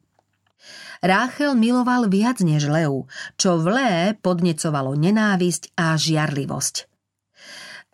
Ráchel 0.99 1.55
miloval 1.55 2.11
viac 2.11 2.43
než 2.43 2.67
Leu, 2.67 3.07
čo 3.39 3.59
v 3.63 3.67
Lé 3.71 3.93
podnecovalo 4.19 4.99
nenávisť 4.99 5.75
a 5.79 5.95
žiarlivosť. 5.95 6.75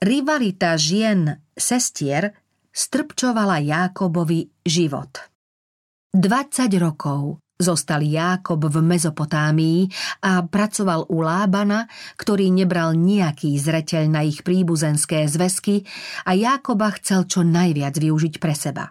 Rivalita 0.04 0.74
žien, 0.76 1.38
sestier, 1.54 2.34
strpčovala 2.74 3.62
Jákobovi 3.62 4.50
život. 4.66 5.30
20 6.14 6.70
rokov 6.80 7.44
Zostal 7.54 8.02
Jákob 8.02 8.66
v 8.66 8.82
Mezopotámii 8.82 9.86
a 10.26 10.42
pracoval 10.42 11.06
u 11.06 11.22
Lábana, 11.22 11.86
ktorý 12.18 12.50
nebral 12.50 12.98
nejaký 12.98 13.54
zreteľ 13.54 14.10
na 14.10 14.26
ich 14.26 14.42
príbuzenské 14.42 15.22
zväzky 15.30 15.86
a 16.26 16.34
Jákoba 16.34 16.90
chcel 16.98 17.30
čo 17.30 17.46
najviac 17.46 17.94
využiť 17.94 18.42
pre 18.42 18.58
seba. 18.58 18.90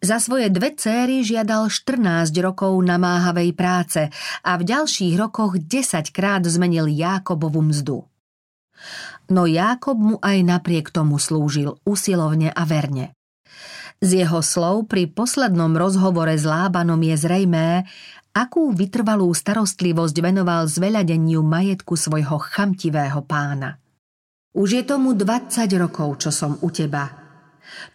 Za 0.00 0.16
svoje 0.16 0.48
dve 0.48 0.72
céry 0.72 1.20
žiadal 1.20 1.68
14 1.68 2.32
rokov 2.40 2.72
namáhavej 2.80 3.52
práce 3.52 4.08
a 4.40 4.56
v 4.56 4.64
ďalších 4.64 5.12
rokoch 5.20 5.60
10 5.60 6.08
krát 6.08 6.40
zmenil 6.48 6.88
Jákobovu 6.88 7.60
mzdu. 7.60 8.08
No 9.28 9.44
Jákob 9.44 9.96
mu 10.00 10.16
aj 10.24 10.40
napriek 10.40 10.88
tomu 10.88 11.20
slúžil 11.20 11.76
usilovne 11.84 12.48
a 12.48 12.64
verne. 12.64 13.12
Z 14.00 14.24
jeho 14.24 14.40
slov 14.40 14.88
pri 14.88 15.04
poslednom 15.12 15.76
rozhovore 15.76 16.32
s 16.32 16.48
Lábanom 16.48 17.04
je 17.04 17.20
zrejmé, 17.20 17.84
akú 18.32 18.72
vytrvalú 18.72 19.28
starostlivosť 19.36 20.16
venoval 20.16 20.64
zveľadeniu 20.64 21.44
majetku 21.44 22.00
svojho 22.00 22.40
chamtivého 22.40 23.20
pána. 23.20 23.76
Už 24.56 24.80
je 24.80 24.82
tomu 24.88 25.12
20 25.12 25.52
rokov, 25.76 26.24
čo 26.24 26.32
som 26.32 26.56
u 26.64 26.72
teba. 26.72 27.19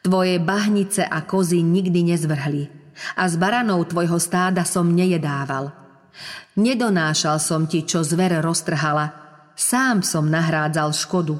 Tvoje 0.02 0.40
bahnice 0.40 1.04
a 1.06 1.24
kozy 1.24 1.62
nikdy 1.62 2.16
nezvrhli 2.16 2.86
a 3.16 3.24
z 3.28 3.36
baranov 3.36 3.92
tvojho 3.92 4.16
stáda 4.20 4.64
som 4.64 4.88
nejedával. 4.88 5.72
Nedonášal 6.56 7.44
som 7.44 7.68
ti, 7.68 7.84
čo 7.84 8.08
zver 8.08 8.40
roztrhala. 8.40 9.12
Sám 9.56 10.04
som 10.04 10.32
nahrádzal 10.32 10.96
škodu. 10.96 11.36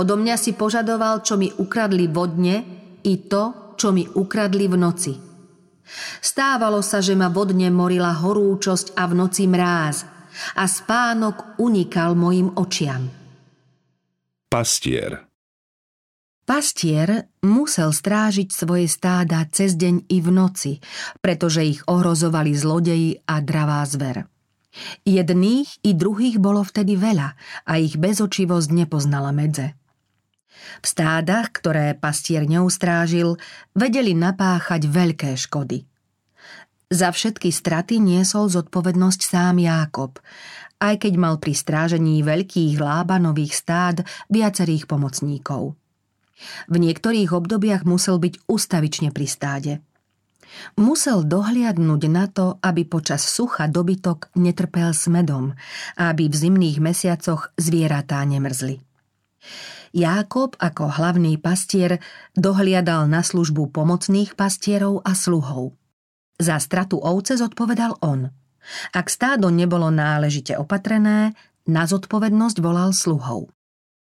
Odo 0.00 0.14
mňa 0.16 0.36
si 0.40 0.56
požadoval, 0.56 1.20
čo 1.20 1.36
mi 1.36 1.52
ukradli 1.52 2.08
vodne 2.08 2.64
i 3.04 3.28
to, 3.28 3.76
čo 3.76 3.92
mi 3.92 4.08
ukradli 4.08 4.64
v 4.72 4.76
noci. 4.80 5.12
Stávalo 6.24 6.80
sa, 6.80 7.04
že 7.04 7.12
ma 7.12 7.28
vodne 7.28 7.68
morila 7.68 8.16
horúčosť 8.16 8.96
a 8.96 9.04
v 9.04 9.12
noci 9.14 9.44
mráz 9.44 10.08
a 10.56 10.64
spánok 10.64 11.60
unikal 11.60 12.16
mojim 12.16 12.56
očiam. 12.56 13.06
Pastier 14.48 15.25
Pastier 16.46 17.26
musel 17.42 17.90
strážiť 17.90 18.54
svoje 18.54 18.86
stáda 18.86 19.42
cez 19.50 19.74
deň 19.74 20.06
i 20.06 20.22
v 20.22 20.28
noci, 20.30 20.72
pretože 21.18 21.66
ich 21.66 21.82
ohrozovali 21.90 22.54
zlodeji 22.54 23.18
a 23.26 23.42
dravá 23.42 23.82
zver. 23.82 24.30
Jedných 25.02 25.66
i 25.82 25.90
druhých 25.90 26.38
bolo 26.38 26.62
vtedy 26.62 26.94
veľa 26.94 27.34
a 27.66 27.72
ich 27.82 27.98
bezočivosť 27.98 28.68
nepoznala 28.70 29.34
medze. 29.34 29.74
V 30.78 30.86
stádach, 30.86 31.50
ktoré 31.50 31.98
pastier 31.98 32.46
neustrážil, 32.46 33.42
vedeli 33.74 34.14
napáchať 34.14 34.86
veľké 34.86 35.34
škody. 35.34 35.82
Za 36.86 37.10
všetky 37.10 37.50
straty 37.50 37.98
niesol 37.98 38.46
zodpovednosť 38.46 39.20
sám 39.26 39.58
Jákob, 39.58 40.22
aj 40.78 40.94
keď 41.02 41.12
mal 41.18 41.42
pri 41.42 41.58
strážení 41.58 42.22
veľkých 42.22 42.78
lábanových 42.78 43.50
stád 43.50 43.96
viacerých 44.30 44.86
pomocníkov. 44.86 45.74
V 46.68 46.76
niektorých 46.76 47.32
obdobiach 47.32 47.88
musel 47.88 48.20
byť 48.20 48.44
ustavične 48.48 49.08
pri 49.12 49.26
stáde. 49.26 49.72
Musel 50.78 51.26
dohliadnúť 51.26 52.02
na 52.08 52.30
to, 52.30 52.56
aby 52.62 52.86
počas 52.86 53.26
sucha 53.26 53.66
dobytok 53.68 54.32
netrpel 54.38 54.94
smedom 54.94 55.52
a 55.98 56.02
aby 56.12 56.30
v 56.30 56.36
zimných 56.36 56.78
mesiacoch 56.80 57.52
zvieratá 57.58 58.22
nemrzli. 58.24 58.80
Jákob 59.96 60.60
ako 60.60 60.92
hlavný 60.92 61.40
pastier 61.40 62.04
dohliadal 62.36 63.08
na 63.08 63.24
službu 63.24 63.72
pomocných 63.72 64.36
pastierov 64.36 65.00
a 65.02 65.16
sluhov. 65.16 65.72
Za 66.36 66.60
stratu 66.60 67.00
ovce 67.00 67.40
zodpovedal 67.40 67.96
on. 68.04 68.28
Ak 68.92 69.08
stádo 69.08 69.48
nebolo 69.48 69.88
náležite 69.88 70.52
opatrené, 70.58 71.32
na 71.66 71.82
zodpovednosť 71.82 72.56
volal 72.62 72.94
sluhov. 72.94 73.50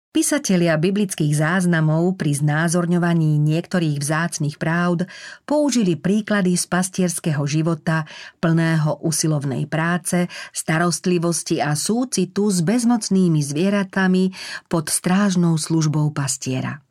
Písatelia 0.10 0.74
biblických 0.74 1.38
záznamov 1.38 2.18
pri 2.18 2.34
znázorňovaní 2.34 3.38
niektorých 3.46 4.02
vzácnych 4.02 4.58
pravd 4.58 5.06
použili 5.46 5.94
príklady 6.02 6.58
z 6.58 6.66
pastierského 6.66 7.46
života 7.46 8.10
plného 8.42 9.06
usilovnej 9.06 9.70
práce, 9.70 10.26
starostlivosti 10.50 11.62
a 11.62 11.78
súcitu 11.78 12.50
s 12.50 12.66
bezmocnými 12.66 13.38
zvieratami 13.38 14.34
pod 14.66 14.90
strážnou 14.90 15.62
službou 15.62 16.10
pastiera. 16.10 16.82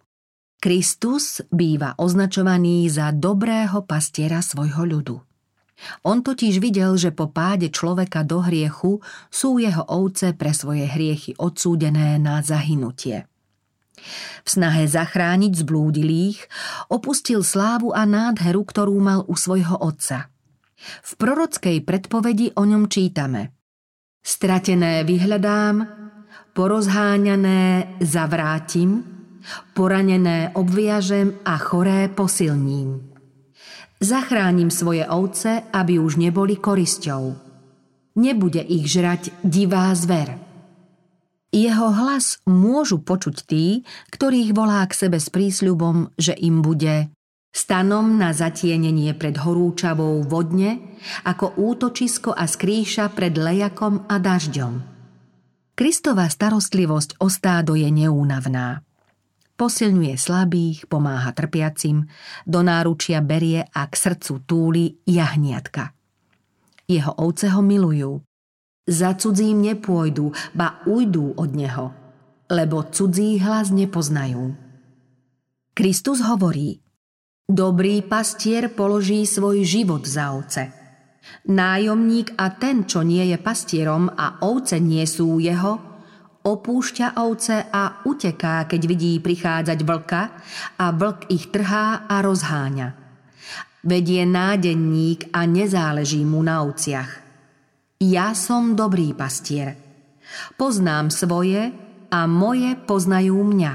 Kristus 0.63 1.43
býva 1.51 1.99
označovaný 1.99 2.87
za 2.87 3.11
dobrého 3.11 3.83
pastiera 3.83 4.47
svojho 4.47 4.87
ľudu. 4.87 5.28
On 6.03 6.23
totiž 6.23 6.59
videl, 6.59 6.99
že 6.99 7.15
po 7.15 7.31
páde 7.31 7.71
človeka 7.71 8.27
do 8.27 8.43
hriechu 8.43 8.99
sú 9.31 9.63
jeho 9.63 9.87
ovce 9.87 10.35
pre 10.35 10.51
svoje 10.51 10.87
hriechy 10.91 11.39
odsúdené 11.39 12.19
na 12.19 12.43
zahynutie. 12.43 13.31
V 14.47 14.49
snahe 14.49 14.87
zachrániť 14.87 15.67
zblúdilých 15.67 16.39
opustil 16.91 17.43
slávu 17.43 17.91
a 17.91 18.07
nádheru, 18.07 18.63
ktorú 18.63 18.95
mal 18.99 19.21
u 19.27 19.35
svojho 19.35 19.75
otca. 19.75 20.31
V 20.79 21.13
prorockej 21.19 21.83
predpovedi 21.83 22.55
o 22.55 22.63
ňom 22.63 22.87
čítame 22.87 23.59
Stratené 24.23 25.03
vyhľadám, 25.03 25.77
porozháňané 26.55 27.97
zavrátim, 28.03 29.03
poranené 29.73 30.53
obviažem 30.55 31.41
a 31.43 31.57
choré 31.59 32.13
posilním. 32.13 33.08
Zachránim 33.99 34.71
svoje 34.71 35.03
ovce, 35.11 35.67
aby 35.75 35.99
už 35.99 36.23
neboli 36.23 36.55
korisťou. 36.55 37.35
Nebude 38.19 38.63
ich 38.63 38.87
žrať 38.87 39.35
divá 39.43 39.91
zver. 39.99 40.39
Jeho 41.51 41.91
hlas 41.91 42.39
môžu 42.47 43.03
počuť 43.03 43.37
tí, 43.49 43.83
ktorých 44.15 44.55
volá 44.55 44.87
k 44.87 44.95
sebe 44.95 45.19
s 45.19 45.33
prísľubom, 45.33 46.15
že 46.15 46.37
im 46.39 46.63
bude 46.63 47.11
stanom 47.51 48.15
na 48.15 48.31
zatienenie 48.31 49.19
pred 49.19 49.35
horúčavou 49.35 50.23
vodne, 50.23 50.95
ako 51.27 51.59
útočisko 51.59 52.31
a 52.31 52.47
skrýša 52.47 53.11
pred 53.19 53.35
lejakom 53.35 54.07
a 54.07 54.23
dažďom. 54.23 54.99
Kristová 55.75 56.31
starostlivosť 56.31 57.19
o 57.19 57.27
stádo 57.27 57.75
je 57.75 57.91
neúnavná. 57.91 58.83
Posilňuje 59.59 60.15
slabých, 60.15 60.87
pomáha 60.87 61.35
trpiacim, 61.35 62.07
do 62.47 62.63
náručia 62.63 63.19
berie 63.19 63.67
a 63.67 63.91
k 63.91 63.95
srdcu 63.99 64.47
túli 64.47 65.03
jahniatka. 65.03 65.91
Jeho 66.87 67.11
ovce 67.19 67.51
ho 67.51 67.59
milujú. 67.59 68.23
Za 68.87 69.19
cudzím 69.19 69.67
nepôjdu, 69.67 70.31
ba 70.55 70.79
ujdú 70.87 71.35
od 71.35 71.51
neho, 71.59 71.91
lebo 72.47 72.87
cudzí 72.87 73.43
hlas 73.43 73.75
nepoznajú. 73.75 74.55
Kristus 75.75 76.23
hovorí, 76.23 76.79
dobrý 77.51 78.07
pastier 78.07 78.71
položí 78.71 79.27
svoj 79.27 79.67
život 79.67 80.07
za 80.07 80.39
ovce. 80.39 80.71
Nájomník 81.51 82.39
a 82.39 82.55
ten, 82.55 82.87
čo 82.87 83.03
nie 83.03 83.27
je 83.27 83.43
pastierom 83.43 84.07
a 84.07 84.39
ovce 84.47 84.79
nie 84.79 85.03
sú 85.03 85.43
jeho, 85.43 85.88
opúšťa 86.45 87.19
ovce 87.19 87.67
a 87.69 88.03
uteká, 88.07 88.65
keď 88.71 88.81
vidí 88.87 89.13
prichádzať 89.19 89.79
vlka 89.83 90.23
a 90.79 90.87
vlk 90.95 91.29
ich 91.33 91.51
trhá 91.51 92.07
a 92.07 92.23
rozháňa. 92.23 92.89
Vedie 93.87 94.27
nádenník 94.27 95.31
a 95.31 95.47
nezáleží 95.47 96.27
mu 96.27 96.43
na 96.43 96.67
ovciach. 96.67 97.11
Ja 97.99 98.35
som 98.35 98.79
dobrý 98.79 99.15
pastier. 99.15 99.79
Poznám 100.55 101.11
svoje 101.11 101.75
a 102.11 102.21
moje 102.31 102.75
poznajú 102.87 103.43
mňa. 103.43 103.73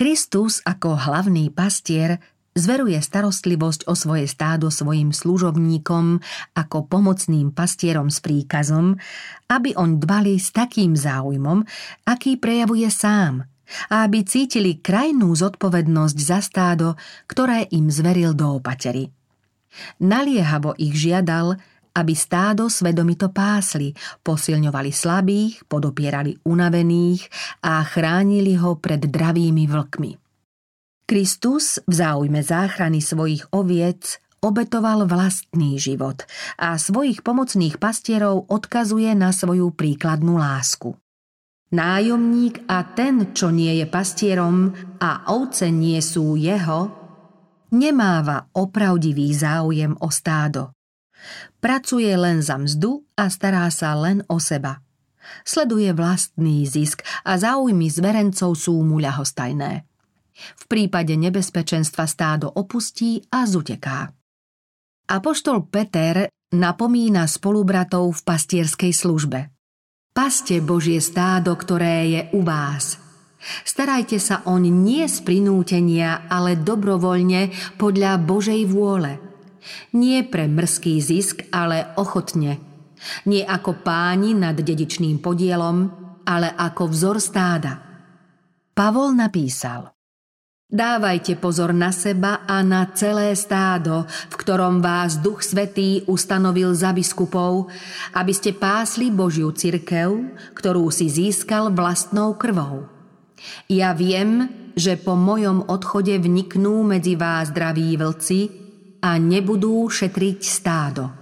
Kristus 0.00 0.64
ako 0.64 0.96
hlavný 0.96 1.52
pastier 1.52 2.24
Zveruje 2.50 2.98
starostlivosť 2.98 3.86
o 3.86 3.94
svoje 3.94 4.26
stádo 4.26 4.74
svojim 4.74 5.14
služobníkom 5.14 6.18
ako 6.58 6.90
pomocným 6.90 7.54
pastierom 7.54 8.10
s 8.10 8.18
príkazom, 8.18 8.98
aby 9.46 9.70
on 9.78 10.02
dbali 10.02 10.34
s 10.34 10.50
takým 10.50 10.98
záujmom, 10.98 11.62
aký 12.10 12.42
prejavuje 12.42 12.90
sám, 12.90 13.46
a 13.86 14.02
aby 14.02 14.26
cítili 14.26 14.82
krajnú 14.82 15.30
zodpovednosť 15.30 16.16
za 16.18 16.42
stádo, 16.42 16.98
ktoré 17.30 17.70
im 17.70 17.86
zveril 17.86 18.34
do 18.34 18.58
opatery. 18.58 19.06
Naliehavo 20.02 20.74
ich 20.74 20.98
žiadal, 20.98 21.54
aby 21.94 22.14
stádo 22.18 22.66
svedomito 22.66 23.30
pásli, 23.30 23.94
posilňovali 24.26 24.90
slabých, 24.90 25.66
podopierali 25.70 26.34
unavených 26.42 27.30
a 27.62 27.82
chránili 27.86 28.58
ho 28.58 28.74
pred 28.78 29.06
dravými 29.06 29.70
vlkmi. 29.70 30.29
Kristus 31.10 31.82
v 31.90 31.94
záujme 31.98 32.38
záchrany 32.38 33.02
svojich 33.02 33.50
oviec 33.50 34.22
obetoval 34.46 35.10
vlastný 35.10 35.74
život 35.74 36.22
a 36.54 36.78
svojich 36.78 37.26
pomocných 37.26 37.82
pastierov 37.82 38.46
odkazuje 38.46 39.10
na 39.18 39.34
svoju 39.34 39.74
príkladnú 39.74 40.38
lásku. 40.38 40.94
Nájomník 41.74 42.62
a 42.70 42.86
ten, 42.94 43.34
čo 43.34 43.50
nie 43.50 43.82
je 43.82 43.90
pastierom 43.90 44.70
a 45.02 45.26
ovce 45.34 45.74
nie 45.74 45.98
sú 45.98 46.38
jeho, 46.38 46.94
nemáva 47.74 48.46
opravdivý 48.54 49.34
záujem 49.34 49.98
o 49.98 50.14
stádo. 50.14 50.78
Pracuje 51.58 52.14
len 52.14 52.38
za 52.38 52.54
mzdu 52.54 53.02
a 53.18 53.26
stará 53.26 53.66
sa 53.74 53.98
len 53.98 54.22
o 54.30 54.38
seba. 54.38 54.78
Sleduje 55.42 55.90
vlastný 55.90 56.70
zisk 56.70 57.02
a 57.26 57.34
záujmy 57.34 57.90
zverencov 57.90 58.54
sú 58.54 58.78
mu 58.86 59.02
ľahostajné. 59.02 59.89
V 60.56 60.64
prípade 60.66 61.14
nebezpečenstva 61.16 62.04
stádo 62.08 62.48
opustí 62.50 63.22
a 63.28 63.44
zuteká. 63.44 64.10
Apoštol 65.10 65.66
Peter 65.66 66.30
napomína 66.54 67.26
spolubratov 67.26 68.10
v 68.14 68.20
pastierskej 68.22 68.92
službe. 68.94 69.50
Paste 70.10 70.58
Božie 70.58 70.98
stádo, 70.98 71.54
ktoré 71.54 72.06
je 72.10 72.22
u 72.34 72.42
vás. 72.42 72.98
Starajte 73.64 74.20
sa 74.20 74.44
oň 74.44 74.68
nie 74.68 75.06
z 75.08 75.24
prinútenia, 75.24 76.28
ale 76.28 76.60
dobrovoľne 76.60 77.74
podľa 77.80 78.20
Božej 78.20 78.68
vôle. 78.68 79.16
Nie 79.96 80.26
pre 80.26 80.50
mrzký 80.50 81.00
zisk, 81.00 81.48
ale 81.54 81.94
ochotne. 81.96 82.60
Nie 83.24 83.48
ako 83.48 83.80
páni 83.80 84.36
nad 84.36 84.60
dedičným 84.60 85.24
podielom, 85.24 85.88
ale 86.28 86.52
ako 86.52 86.92
vzor 86.92 87.16
stáda. 87.16 87.72
Pavol 88.76 89.16
napísal 89.16 89.99
Dávajte 90.70 91.34
pozor 91.34 91.74
na 91.74 91.90
seba 91.90 92.46
a 92.46 92.62
na 92.62 92.86
celé 92.94 93.34
stádo, 93.34 94.06
v 94.06 94.34
ktorom 94.38 94.78
vás 94.78 95.18
Duch 95.18 95.42
Svetý 95.42 96.06
ustanovil 96.06 96.78
za 96.78 96.94
biskupov, 96.94 97.66
aby 98.14 98.30
ste 98.30 98.54
pásli 98.54 99.10
Božiu 99.10 99.50
cirkev, 99.50 100.30
ktorú 100.54 100.86
si 100.94 101.10
získal 101.10 101.74
vlastnou 101.74 102.38
krvou. 102.38 102.86
Ja 103.66 103.98
viem, 103.98 104.46
že 104.78 104.94
po 104.94 105.18
mojom 105.18 105.66
odchode 105.66 106.14
vniknú 106.22 106.86
medzi 106.86 107.18
vás 107.18 107.50
zdraví 107.50 107.98
vlci 107.98 108.40
a 109.02 109.18
nebudú 109.18 109.90
šetriť 109.90 110.38
stádo. 110.38 111.19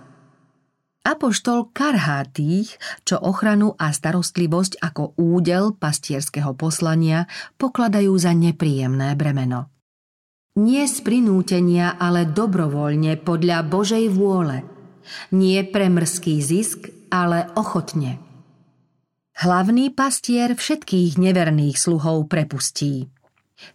Apoštol 1.09 1.73
karhá 1.73 2.21
tých, 2.29 2.77
čo 3.09 3.17
ochranu 3.17 3.73
a 3.81 3.97
starostlivosť 3.97 4.77
ako 4.85 5.17
údel 5.17 5.73
pastierského 5.73 6.53
poslania 6.53 7.25
pokladajú 7.57 8.13
za 8.21 8.37
nepríjemné 8.37 9.17
bremeno. 9.17 9.73
Nie 10.61 10.85
z 10.85 11.01
prinútenia, 11.01 11.97
ale 11.97 12.29
dobrovoľne 12.29 13.17
podľa 13.25 13.65
Božej 13.65 14.05
vôle. 14.13 14.69
Nie 15.33 15.65
pre 15.65 15.89
mrzký 15.89 16.45
zisk, 16.45 16.93
ale 17.09 17.49
ochotne. 17.57 18.21
Hlavný 19.41 19.89
pastier 19.97 20.53
všetkých 20.53 21.17
neverných 21.17 21.81
sluhov 21.81 22.29
prepustí. 22.29 23.09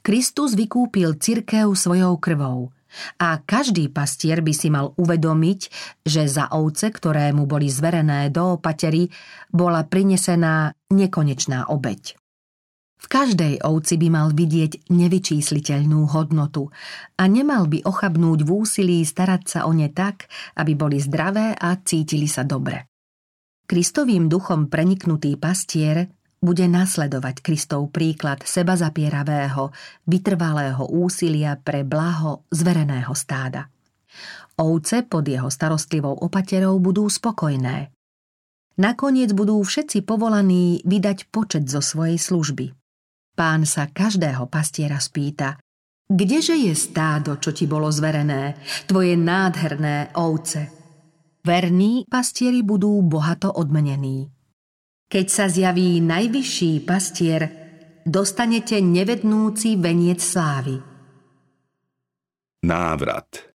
Kristus 0.06 0.54
vykúpil 0.54 1.18
cirkev 1.18 1.74
svojou 1.74 2.14
krvou– 2.22 2.70
a 3.20 3.42
každý 3.42 3.90
pastier 3.90 4.42
by 4.42 4.54
si 4.54 4.70
mal 4.70 4.94
uvedomiť, 4.98 5.60
že 6.06 6.30
za 6.30 6.50
ovce, 6.54 6.90
ktoré 6.94 7.34
mu 7.34 7.46
boli 7.46 7.68
zverené 7.70 8.30
do 8.30 8.58
opatery, 8.60 9.10
bola 9.50 9.86
prinesená 9.86 10.74
nekonečná 10.94 11.70
obeď. 11.70 12.18
V 13.04 13.12
každej 13.12 13.60
ovci 13.68 14.00
by 14.00 14.08
mal 14.08 14.32
vidieť 14.32 14.88
nevyčísliteľnú 14.88 16.08
hodnotu 16.16 16.72
a 17.20 17.28
nemal 17.28 17.68
by 17.68 17.84
ochabnúť 17.84 18.48
v 18.48 18.50
úsilí 18.50 19.04
starať 19.04 19.44
sa 19.44 19.60
o 19.68 19.76
ne 19.76 19.92
tak, 19.92 20.32
aby 20.56 20.72
boli 20.72 21.04
zdravé 21.04 21.52
a 21.52 21.76
cítili 21.84 22.32
sa 22.32 22.48
dobre. 22.48 22.88
Kristovým 23.68 24.32
duchom 24.32 24.72
preniknutý 24.72 25.36
pastier 25.36 26.16
bude 26.44 26.68
nasledovať 26.68 27.40
Kristov 27.40 27.96
príklad 27.96 28.44
seba 28.44 28.76
zapieravého, 28.76 29.72
vytrvalého 30.04 30.84
úsilia 30.92 31.56
pre 31.56 31.88
blaho 31.88 32.44
zvereného 32.52 33.16
stáda. 33.16 33.72
Ovce 34.60 35.08
pod 35.08 35.24
jeho 35.24 35.48
starostlivou 35.48 36.20
opaterou 36.20 36.78
budú 36.84 37.08
spokojné. 37.08 37.96
Nakoniec 38.76 39.32
budú 39.32 39.64
všetci 39.64 40.04
povolaní 40.04 40.84
vydať 40.84 41.32
počet 41.32 41.66
zo 41.72 41.80
svojej 41.80 42.20
služby. 42.20 42.76
Pán 43.34 43.64
sa 43.64 43.88
každého 43.90 44.46
pastiera 44.52 45.00
spýta, 45.00 45.58
kdeže 46.10 46.54
je 46.54 46.74
stádo, 46.76 47.40
čo 47.40 47.56
ti 47.56 47.66
bolo 47.66 47.90
zverené, 47.90 48.60
tvoje 48.86 49.18
nádherné 49.18 50.14
ovce? 50.20 50.70
Verní 51.44 52.06
pastieri 52.06 52.62
budú 52.62 53.02
bohato 53.02 53.50
odmenení. 53.50 54.33
Keď 55.14 55.28
sa 55.30 55.46
zjaví 55.46 56.02
najvyšší 56.02 56.90
pastier, 56.90 57.46
dostanete 58.02 58.82
nevednúci 58.82 59.78
veniec 59.78 60.18
slávy. 60.18 60.82
Návrat 62.66 63.54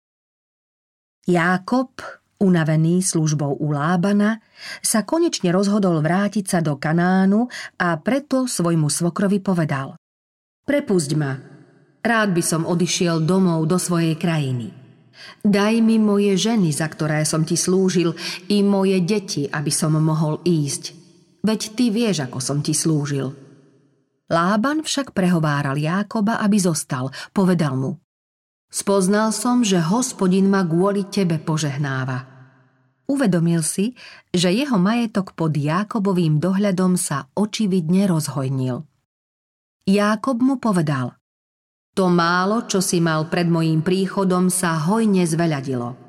Jákob, 1.22 2.02
unavený 2.42 3.06
službou 3.06 3.62
u 3.62 3.70
Lábana, 3.70 4.42
sa 4.82 5.06
konečne 5.06 5.54
rozhodol 5.54 6.02
vrátiť 6.02 6.42
sa 6.42 6.58
do 6.58 6.74
Kanánu 6.74 7.46
a 7.78 8.02
preto 8.02 8.50
svojmu 8.50 8.90
svokrovi 8.90 9.38
povedal 9.38 9.94
Prepusť 10.66 11.10
ma, 11.14 11.38
rád 12.02 12.34
by 12.34 12.42
som 12.42 12.66
odišiel 12.66 13.22
domov 13.22 13.62
do 13.70 13.78
svojej 13.78 14.18
krajiny. 14.18 14.74
Daj 15.46 15.74
mi 15.86 16.02
moje 16.02 16.34
ženy, 16.34 16.74
za 16.74 16.90
ktoré 16.90 17.22
som 17.22 17.46
ti 17.46 17.54
slúžil, 17.54 18.10
i 18.50 18.58
moje 18.66 18.98
deti, 19.06 19.46
aby 19.46 19.70
som 19.70 19.94
mohol 19.94 20.42
ísť. 20.42 21.03
Veď 21.44 21.60
ty 21.76 21.92
vieš, 21.92 22.24
ako 22.24 22.40
som 22.40 22.58
ti 22.64 22.72
slúžil. 22.72 23.36
Lában 24.32 24.80
však 24.80 25.12
prehováral 25.12 25.76
Jákoba, 25.76 26.40
aby 26.40 26.56
zostal. 26.56 27.12
Povedal 27.36 27.76
mu. 27.76 28.00
Spoznal 28.72 29.30
som, 29.30 29.60
že 29.60 29.78
hospodin 29.78 30.48
ma 30.48 30.64
kvôli 30.64 31.06
tebe 31.06 31.36
požehnáva. 31.36 32.34
Uvedomil 33.04 33.60
si, 33.60 33.92
že 34.32 34.48
jeho 34.48 34.80
majetok 34.80 35.36
pod 35.36 35.52
Jákobovým 35.52 36.40
dohľadom 36.40 36.96
sa 36.96 37.28
očividne 37.36 38.08
rozhojnil. 38.08 38.88
Jákob 39.84 40.40
mu 40.40 40.56
povedal 40.56 41.12
To 41.92 42.08
málo, 42.08 42.64
čo 42.64 42.80
si 42.80 43.04
mal 43.04 43.28
pred 43.28 43.44
mojím 43.44 43.84
príchodom, 43.84 44.48
sa 44.48 44.80
hojne 44.80 45.28
zveľadilo. 45.28 46.00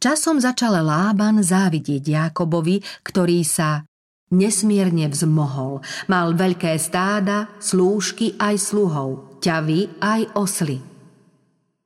Časom 0.00 0.40
začal 0.40 0.80
Lában 0.80 1.44
závidieť 1.44 2.02
Jákobovi, 2.08 2.80
ktorý 3.04 3.44
sa 3.44 3.84
Nesmierne 4.28 5.08
vzmohol, 5.08 5.80
mal 6.12 6.36
veľké 6.36 6.76
stáda, 6.76 7.48
slúžky 7.64 8.36
aj 8.36 8.60
sluhov, 8.60 9.40
ťavy 9.40 9.88
aj 10.04 10.36
osly. 10.36 10.84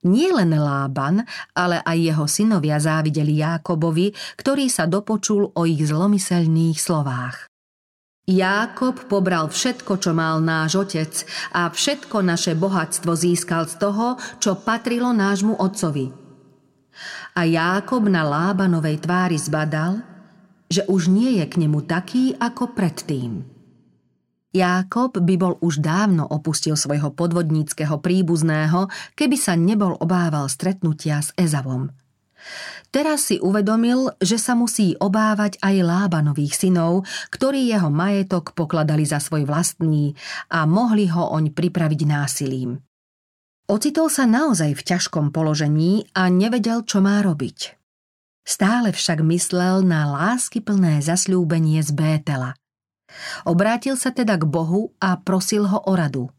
Nie 0.02 0.35
len 0.35 0.50
Lában, 0.50 1.22
ale 1.55 1.78
aj 1.87 1.98
jeho 2.02 2.26
synovia 2.26 2.83
závideli 2.83 3.38
Jákobovi, 3.38 4.11
ktorý 4.35 4.66
sa 4.66 4.90
dopočul 4.90 5.55
o 5.55 5.62
ich 5.62 5.87
zlomyselných 5.87 6.83
slovách. 6.83 7.46
Jákob 8.26 9.07
pobral 9.07 9.46
všetko, 9.46 10.02
čo 10.02 10.11
mal 10.11 10.42
náš 10.42 10.83
otec 10.83 11.12
a 11.55 11.70
všetko 11.70 12.26
naše 12.26 12.59
bohatstvo 12.59 13.14
získal 13.14 13.70
z 13.70 13.78
toho, 13.78 14.18
čo 14.42 14.59
patrilo 14.59 15.14
nášmu 15.14 15.62
otcovi. 15.62 16.11
A 17.38 17.46
Jákob 17.46 18.11
na 18.11 18.26
Lábanovej 18.26 18.98
tvári 18.98 19.38
zbadal– 19.38 20.02
že 20.72 20.88
už 20.88 21.12
nie 21.12 21.37
je 21.37 21.44
k 21.44 21.61
nemu 21.61 21.85
taký 21.85 22.32
ako 22.40 22.72
predtým. 22.72 23.44
Jákob 24.52 25.20
by 25.20 25.35
bol 25.37 25.56
už 25.61 25.80
dávno 25.80 26.24
opustil 26.28 26.76
svojho 26.76 27.12
podvodníckého 27.12 28.00
príbuzného, 28.00 28.88
keby 29.16 29.37
sa 29.37 29.56
nebol 29.56 29.96
obával 30.00 30.48
stretnutia 30.48 31.20
s 31.20 31.32
Ezavom. 31.37 31.92
Teraz 32.92 33.32
si 33.32 33.40
uvedomil, 33.40 34.12
že 34.20 34.37
sa 34.37 34.52
musí 34.52 34.92
obávať 35.00 35.56
aj 35.64 35.74
Lábanových 35.80 36.52
synov, 36.52 37.08
ktorí 37.32 37.72
jeho 37.72 37.88
majetok 37.88 38.52
pokladali 38.52 39.08
za 39.08 39.22
svoj 39.22 39.48
vlastný 39.48 40.12
a 40.52 40.68
mohli 40.68 41.08
ho 41.08 41.32
oň 41.32 41.56
pripraviť 41.56 42.00
násilím. 42.04 42.76
Ocitol 43.72 44.12
sa 44.12 44.28
naozaj 44.28 44.76
v 44.76 44.82
ťažkom 44.85 45.32
položení 45.32 46.04
a 46.12 46.28
nevedel, 46.28 46.85
čo 46.85 47.00
má 47.00 47.24
robiť. 47.24 47.82
Stále 48.42 48.90
však 48.90 49.22
myslel 49.22 49.87
na 49.87 50.11
láskyplné 50.11 50.98
zasľúbenie 51.02 51.78
z 51.83 51.90
Bétela. 51.94 52.59
Obrátil 53.46 53.94
sa 53.94 54.11
teda 54.11 54.40
k 54.40 54.44
Bohu 54.48 54.96
a 54.98 55.20
prosil 55.20 55.68
ho 55.68 55.78
o 55.85 55.92
radu. 55.94 56.33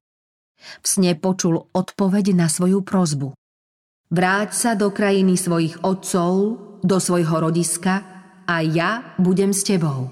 V 0.79 0.85
sne 0.85 1.15
počul 1.15 1.69
odpoveď 1.71 2.35
na 2.35 2.47
svoju 2.47 2.83
prozbu. 2.83 3.35
Vráť 4.13 4.49
sa 4.53 4.71
do 4.77 4.93
krajiny 4.93 5.35
svojich 5.35 5.81
otcov, 5.83 6.31
do 6.83 6.97
svojho 6.99 7.39
rodiska 7.39 8.03
a 8.45 8.61
ja 8.61 9.15
budem 9.19 9.51
s 9.55 9.63
tebou. 9.63 10.11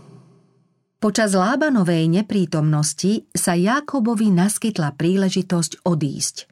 Počas 1.02 1.34
Lábanovej 1.34 2.06
neprítomnosti 2.14 3.26
sa 3.34 3.58
Jákobovi 3.58 4.30
naskytla 4.30 4.94
príležitosť 4.94 5.82
odísť. 5.82 6.51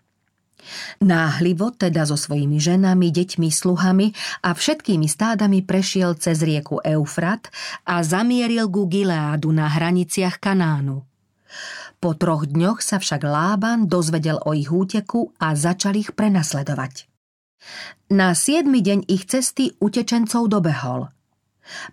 Náhlivo 1.00 1.72
teda 1.72 2.04
so 2.04 2.20
svojimi 2.20 2.60
ženami, 2.60 3.10
deťmi, 3.10 3.50
sluhami 3.50 4.12
a 4.44 4.54
všetkými 4.54 5.08
stádami 5.08 5.64
prešiel 5.64 6.20
cez 6.20 6.44
rieku 6.44 6.84
Eufrat 6.84 7.48
a 7.88 8.04
zamieril 8.04 8.68
ku 8.68 8.86
Gileádu 8.86 9.50
na 9.56 9.72
hraniciach 9.72 10.38
Kanánu. 10.38 11.04
Po 12.00 12.16
troch 12.16 12.48
dňoch 12.48 12.80
sa 12.80 12.96
však 13.02 13.28
Lában 13.28 13.92
dozvedel 13.92 14.40
o 14.40 14.56
ich 14.56 14.72
úteku 14.72 15.36
a 15.36 15.52
začal 15.52 16.00
ich 16.00 16.16
prenasledovať. 16.16 17.12
Na 18.16 18.32
siedmy 18.32 18.80
deň 18.80 19.12
ich 19.12 19.28
cesty 19.28 19.76
utečencov 19.84 20.48
dobehol. 20.48 21.12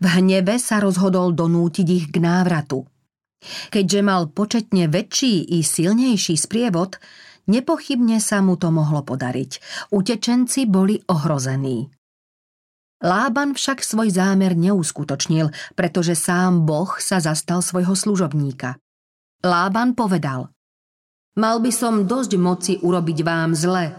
V 0.01 0.05
hneve 0.07 0.57
sa 0.63 0.79
rozhodol 0.79 1.35
donútiť 1.35 1.87
ich 1.91 2.07
k 2.09 2.23
návratu. 2.23 2.87
Keďže 3.69 4.01
mal 4.01 4.31
početne 4.33 4.89
väčší 4.89 5.59
i 5.59 5.61
silnejší 5.61 6.39
sprievod, 6.41 6.97
Nepochybne 7.47 8.19
sa 8.19 8.43
mu 8.43 8.59
to 8.59 8.75
mohlo 8.75 9.07
podariť. 9.07 9.63
Utečenci 9.95 10.67
boli 10.67 10.99
ohrození. 11.07 11.87
Lában 13.07 13.55
však 13.55 13.87
svoj 13.87 14.11
zámer 14.11 14.59
neuskutočnil, 14.59 15.55
pretože 15.79 16.19
sám 16.19 16.67
Boh 16.67 16.99
sa 16.99 17.23
zastal 17.23 17.63
svojho 17.63 17.95
služobníka. 17.95 18.83
Lában 19.47 19.95
povedal 19.95 20.51
Mal 21.37 21.61
by 21.61 21.71
som 21.71 22.09
dosť 22.09 22.33
moci 22.41 22.73
urobiť 22.81 23.19
vám 23.23 23.53
zle, 23.53 23.95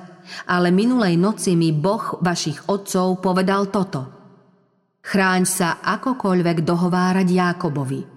ale 0.50 0.74
minulej 0.74 1.16
noci 1.16 1.54
mi 1.56 1.72
Boh 1.72 2.20
vašich 2.20 2.68
otcov 2.68 3.22
povedal 3.24 3.70
toto. 3.70 4.12
Chráň 5.06 5.48
sa 5.48 5.80
akokoľvek 5.80 6.68
dohovárať 6.68 7.28
Jákobovi– 7.32 8.02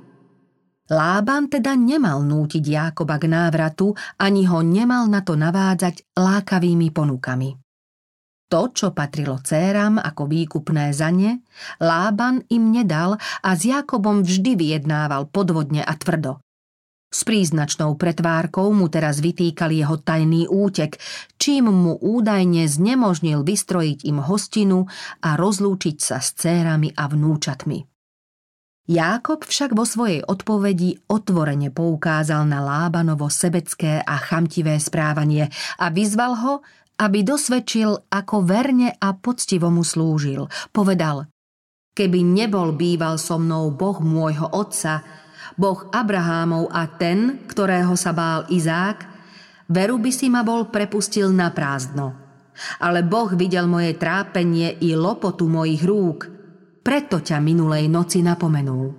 Lában 0.91 1.47
teda 1.47 1.79
nemal 1.79 2.27
nútiť 2.27 2.65
Jákoba 2.67 3.23
k 3.23 3.31
návratu, 3.31 3.95
ani 4.19 4.43
ho 4.51 4.59
nemal 4.59 5.07
na 5.07 5.23
to 5.23 5.39
navádzať 5.39 6.19
lákavými 6.19 6.91
ponukami. 6.91 7.55
To, 8.51 8.75
čo 8.75 8.91
patrilo 8.91 9.39
céram 9.47 10.03
ako 10.03 10.27
výkupné 10.27 10.91
za 10.91 11.15
ne, 11.15 11.47
Lában 11.79 12.43
im 12.51 12.75
nedal 12.75 13.15
a 13.47 13.51
s 13.55 13.63
Jakobom 13.63 14.27
vždy 14.27 14.59
vyjednával 14.59 15.31
podvodne 15.31 15.87
a 15.87 15.95
tvrdo. 15.95 16.43
S 17.11 17.27
príznačnou 17.27 17.99
pretvárkou 17.99 18.71
mu 18.71 18.87
teraz 18.87 19.19
vytýkal 19.19 19.75
jeho 19.75 19.99
tajný 19.99 20.47
útek, 20.47 20.99
čím 21.39 21.71
mu 21.71 21.99
údajne 21.99 22.71
znemožnil 22.71 23.43
vystrojiť 23.43 24.07
im 24.07 24.23
hostinu 24.23 24.87
a 25.23 25.35
rozlúčiť 25.35 25.97
sa 25.99 26.23
s 26.23 26.39
cérami 26.39 26.95
a 26.95 27.11
vnúčatmi. 27.11 27.90
Jákob 28.91 29.47
však 29.47 29.71
vo 29.79 29.87
svojej 29.87 30.27
odpovedi 30.27 30.99
otvorene 31.07 31.71
poukázal 31.71 32.43
na 32.43 32.59
Lábanovo 32.59 33.31
sebecké 33.31 34.03
a 34.03 34.19
chamtivé 34.19 34.83
správanie 34.83 35.47
a 35.79 35.95
vyzval 35.95 36.35
ho, 36.35 36.55
aby 36.99 37.23
dosvedčil, 37.23 38.11
ako 38.11 38.43
verne 38.43 38.91
a 38.99 39.15
poctivo 39.15 39.71
mu 39.71 39.87
slúžil. 39.87 40.51
Povedal, 40.75 41.31
keby 41.95 42.19
nebol 42.35 42.75
býval 42.75 43.15
so 43.23 43.39
mnou 43.39 43.71
Boh 43.71 44.03
môjho 44.03 44.51
otca, 44.51 45.07
Boh 45.55 45.87
Abrahámov 45.95 46.75
a 46.75 46.91
ten, 46.91 47.47
ktorého 47.47 47.95
sa 47.95 48.11
bál 48.11 48.51
Izák, 48.51 49.07
veru 49.71 50.03
by 50.03 50.11
si 50.11 50.27
ma 50.27 50.43
bol 50.43 50.67
prepustil 50.67 51.31
na 51.31 51.55
prázdno. 51.55 52.19
Ale 52.83 53.07
Boh 53.07 53.31
videl 53.39 53.71
moje 53.71 53.95
trápenie 53.95 54.83
i 54.83 54.99
lopotu 54.99 55.47
mojich 55.47 55.87
rúk– 55.87 56.27
preto 56.81 57.21
ťa 57.21 57.39
minulej 57.41 57.87
noci 57.93 58.25
napomenul. 58.25 58.97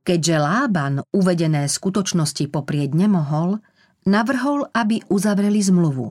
Keďže 0.00 0.36
Lában 0.40 0.94
uvedené 1.14 1.70
skutočnosti 1.70 2.50
poprieť 2.50 2.96
nemohol, 2.96 3.62
navrhol, 4.08 4.66
aby 4.72 5.04
uzavreli 5.06 5.60
zmluvu. 5.60 6.10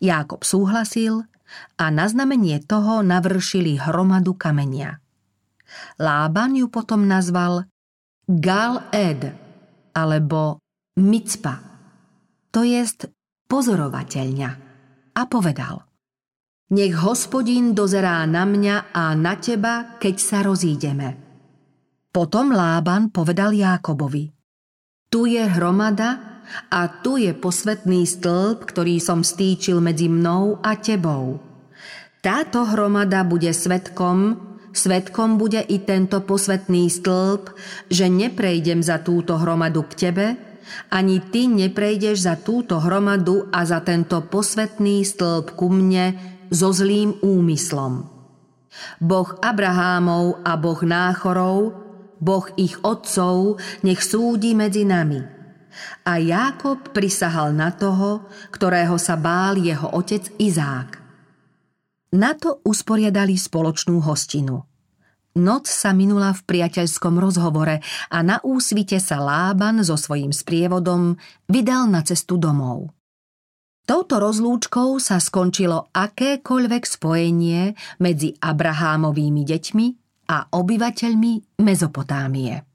Jákob 0.00 0.42
súhlasil 0.42 1.28
a 1.78 1.84
na 1.92 2.08
znamenie 2.08 2.58
toho 2.64 3.04
navršili 3.04 3.78
hromadu 3.78 4.34
kamenia. 4.34 4.98
Lában 6.00 6.56
ju 6.56 6.66
potom 6.72 7.04
nazval 7.06 7.68
Gal 8.26 8.90
Ed 8.90 9.30
alebo 9.94 10.58
Micpa, 10.96 11.62
to 12.50 12.64
jest 12.64 13.06
pozorovateľňa, 13.46 14.50
a 15.14 15.22
povedal– 15.28 15.84
nech 16.70 16.94
hospodín 16.98 17.78
dozerá 17.78 18.26
na 18.26 18.42
mňa 18.42 18.90
a 18.90 19.14
na 19.14 19.38
teba, 19.38 19.98
keď 20.02 20.14
sa 20.18 20.38
rozídeme. 20.42 21.14
Potom 22.10 22.50
Lában 22.50 23.12
povedal 23.12 23.52
Jákobovi. 23.52 24.32
Tu 25.06 25.36
je 25.36 25.44
hromada 25.46 26.42
a 26.72 26.88
tu 26.88 27.20
je 27.20 27.30
posvetný 27.36 28.08
stĺp, 28.08 28.66
ktorý 28.66 28.98
som 28.98 29.22
stýčil 29.22 29.78
medzi 29.78 30.10
mnou 30.10 30.58
a 30.64 30.74
tebou. 30.80 31.38
Táto 32.24 32.66
hromada 32.66 33.22
bude 33.22 33.54
svetkom, 33.54 34.34
svetkom 34.74 35.38
bude 35.38 35.62
i 35.62 35.78
tento 35.86 36.24
posvetný 36.26 36.90
stĺp, 36.90 37.54
že 37.86 38.10
neprejdem 38.10 38.82
za 38.82 38.98
túto 38.98 39.38
hromadu 39.38 39.86
k 39.86 39.92
tebe, 39.94 40.26
ani 40.90 41.22
ty 41.30 41.46
neprejdeš 41.46 42.26
za 42.26 42.34
túto 42.34 42.82
hromadu 42.82 43.46
a 43.54 43.62
za 43.62 43.78
tento 43.86 44.18
posvetný 44.26 45.06
stĺp 45.06 45.54
ku 45.54 45.70
mne, 45.70 46.35
so 46.50 46.70
zlým 46.72 47.16
úmyslom. 47.22 48.06
Boh 49.00 49.30
Abrahámov 49.40 50.44
a 50.44 50.52
Boh 50.60 50.80
Náchorov, 50.84 51.58
Boh 52.16 52.46
ich 52.56 52.76
otcov, 52.80 53.60
nech 53.84 54.00
súdi 54.00 54.56
medzi 54.56 54.88
nami. 54.88 55.20
A 56.08 56.16
Jákob 56.16 56.96
prisahal 56.96 57.52
na 57.52 57.68
toho, 57.68 58.24
ktorého 58.48 58.96
sa 58.96 59.20
bál 59.20 59.60
jeho 59.60 59.92
otec 59.92 60.24
Izák. 60.40 60.90
Na 62.16 62.32
to 62.32 62.64
usporiadali 62.64 63.36
spoločnú 63.36 64.00
hostinu. 64.00 64.64
Noc 65.36 65.68
sa 65.68 65.92
minula 65.92 66.32
v 66.32 66.48
priateľskom 66.48 67.20
rozhovore 67.20 67.84
a 68.08 68.18
na 68.24 68.40
úsvite 68.40 68.96
sa 68.96 69.20
Lában 69.20 69.84
so 69.84 70.00
svojím 70.00 70.32
sprievodom 70.32 71.20
vydal 71.44 71.92
na 71.92 72.00
cestu 72.00 72.40
domov. 72.40 72.95
Touto 73.86 74.18
rozlúčkou 74.18 74.98
sa 74.98 75.22
skončilo 75.22 75.94
akékoľvek 75.94 76.82
spojenie 76.82 77.70
medzi 78.02 78.34
Abrahámovými 78.34 79.46
deťmi 79.46 79.86
a 80.26 80.50
obyvateľmi 80.50 81.62
Mezopotámie. 81.62 82.65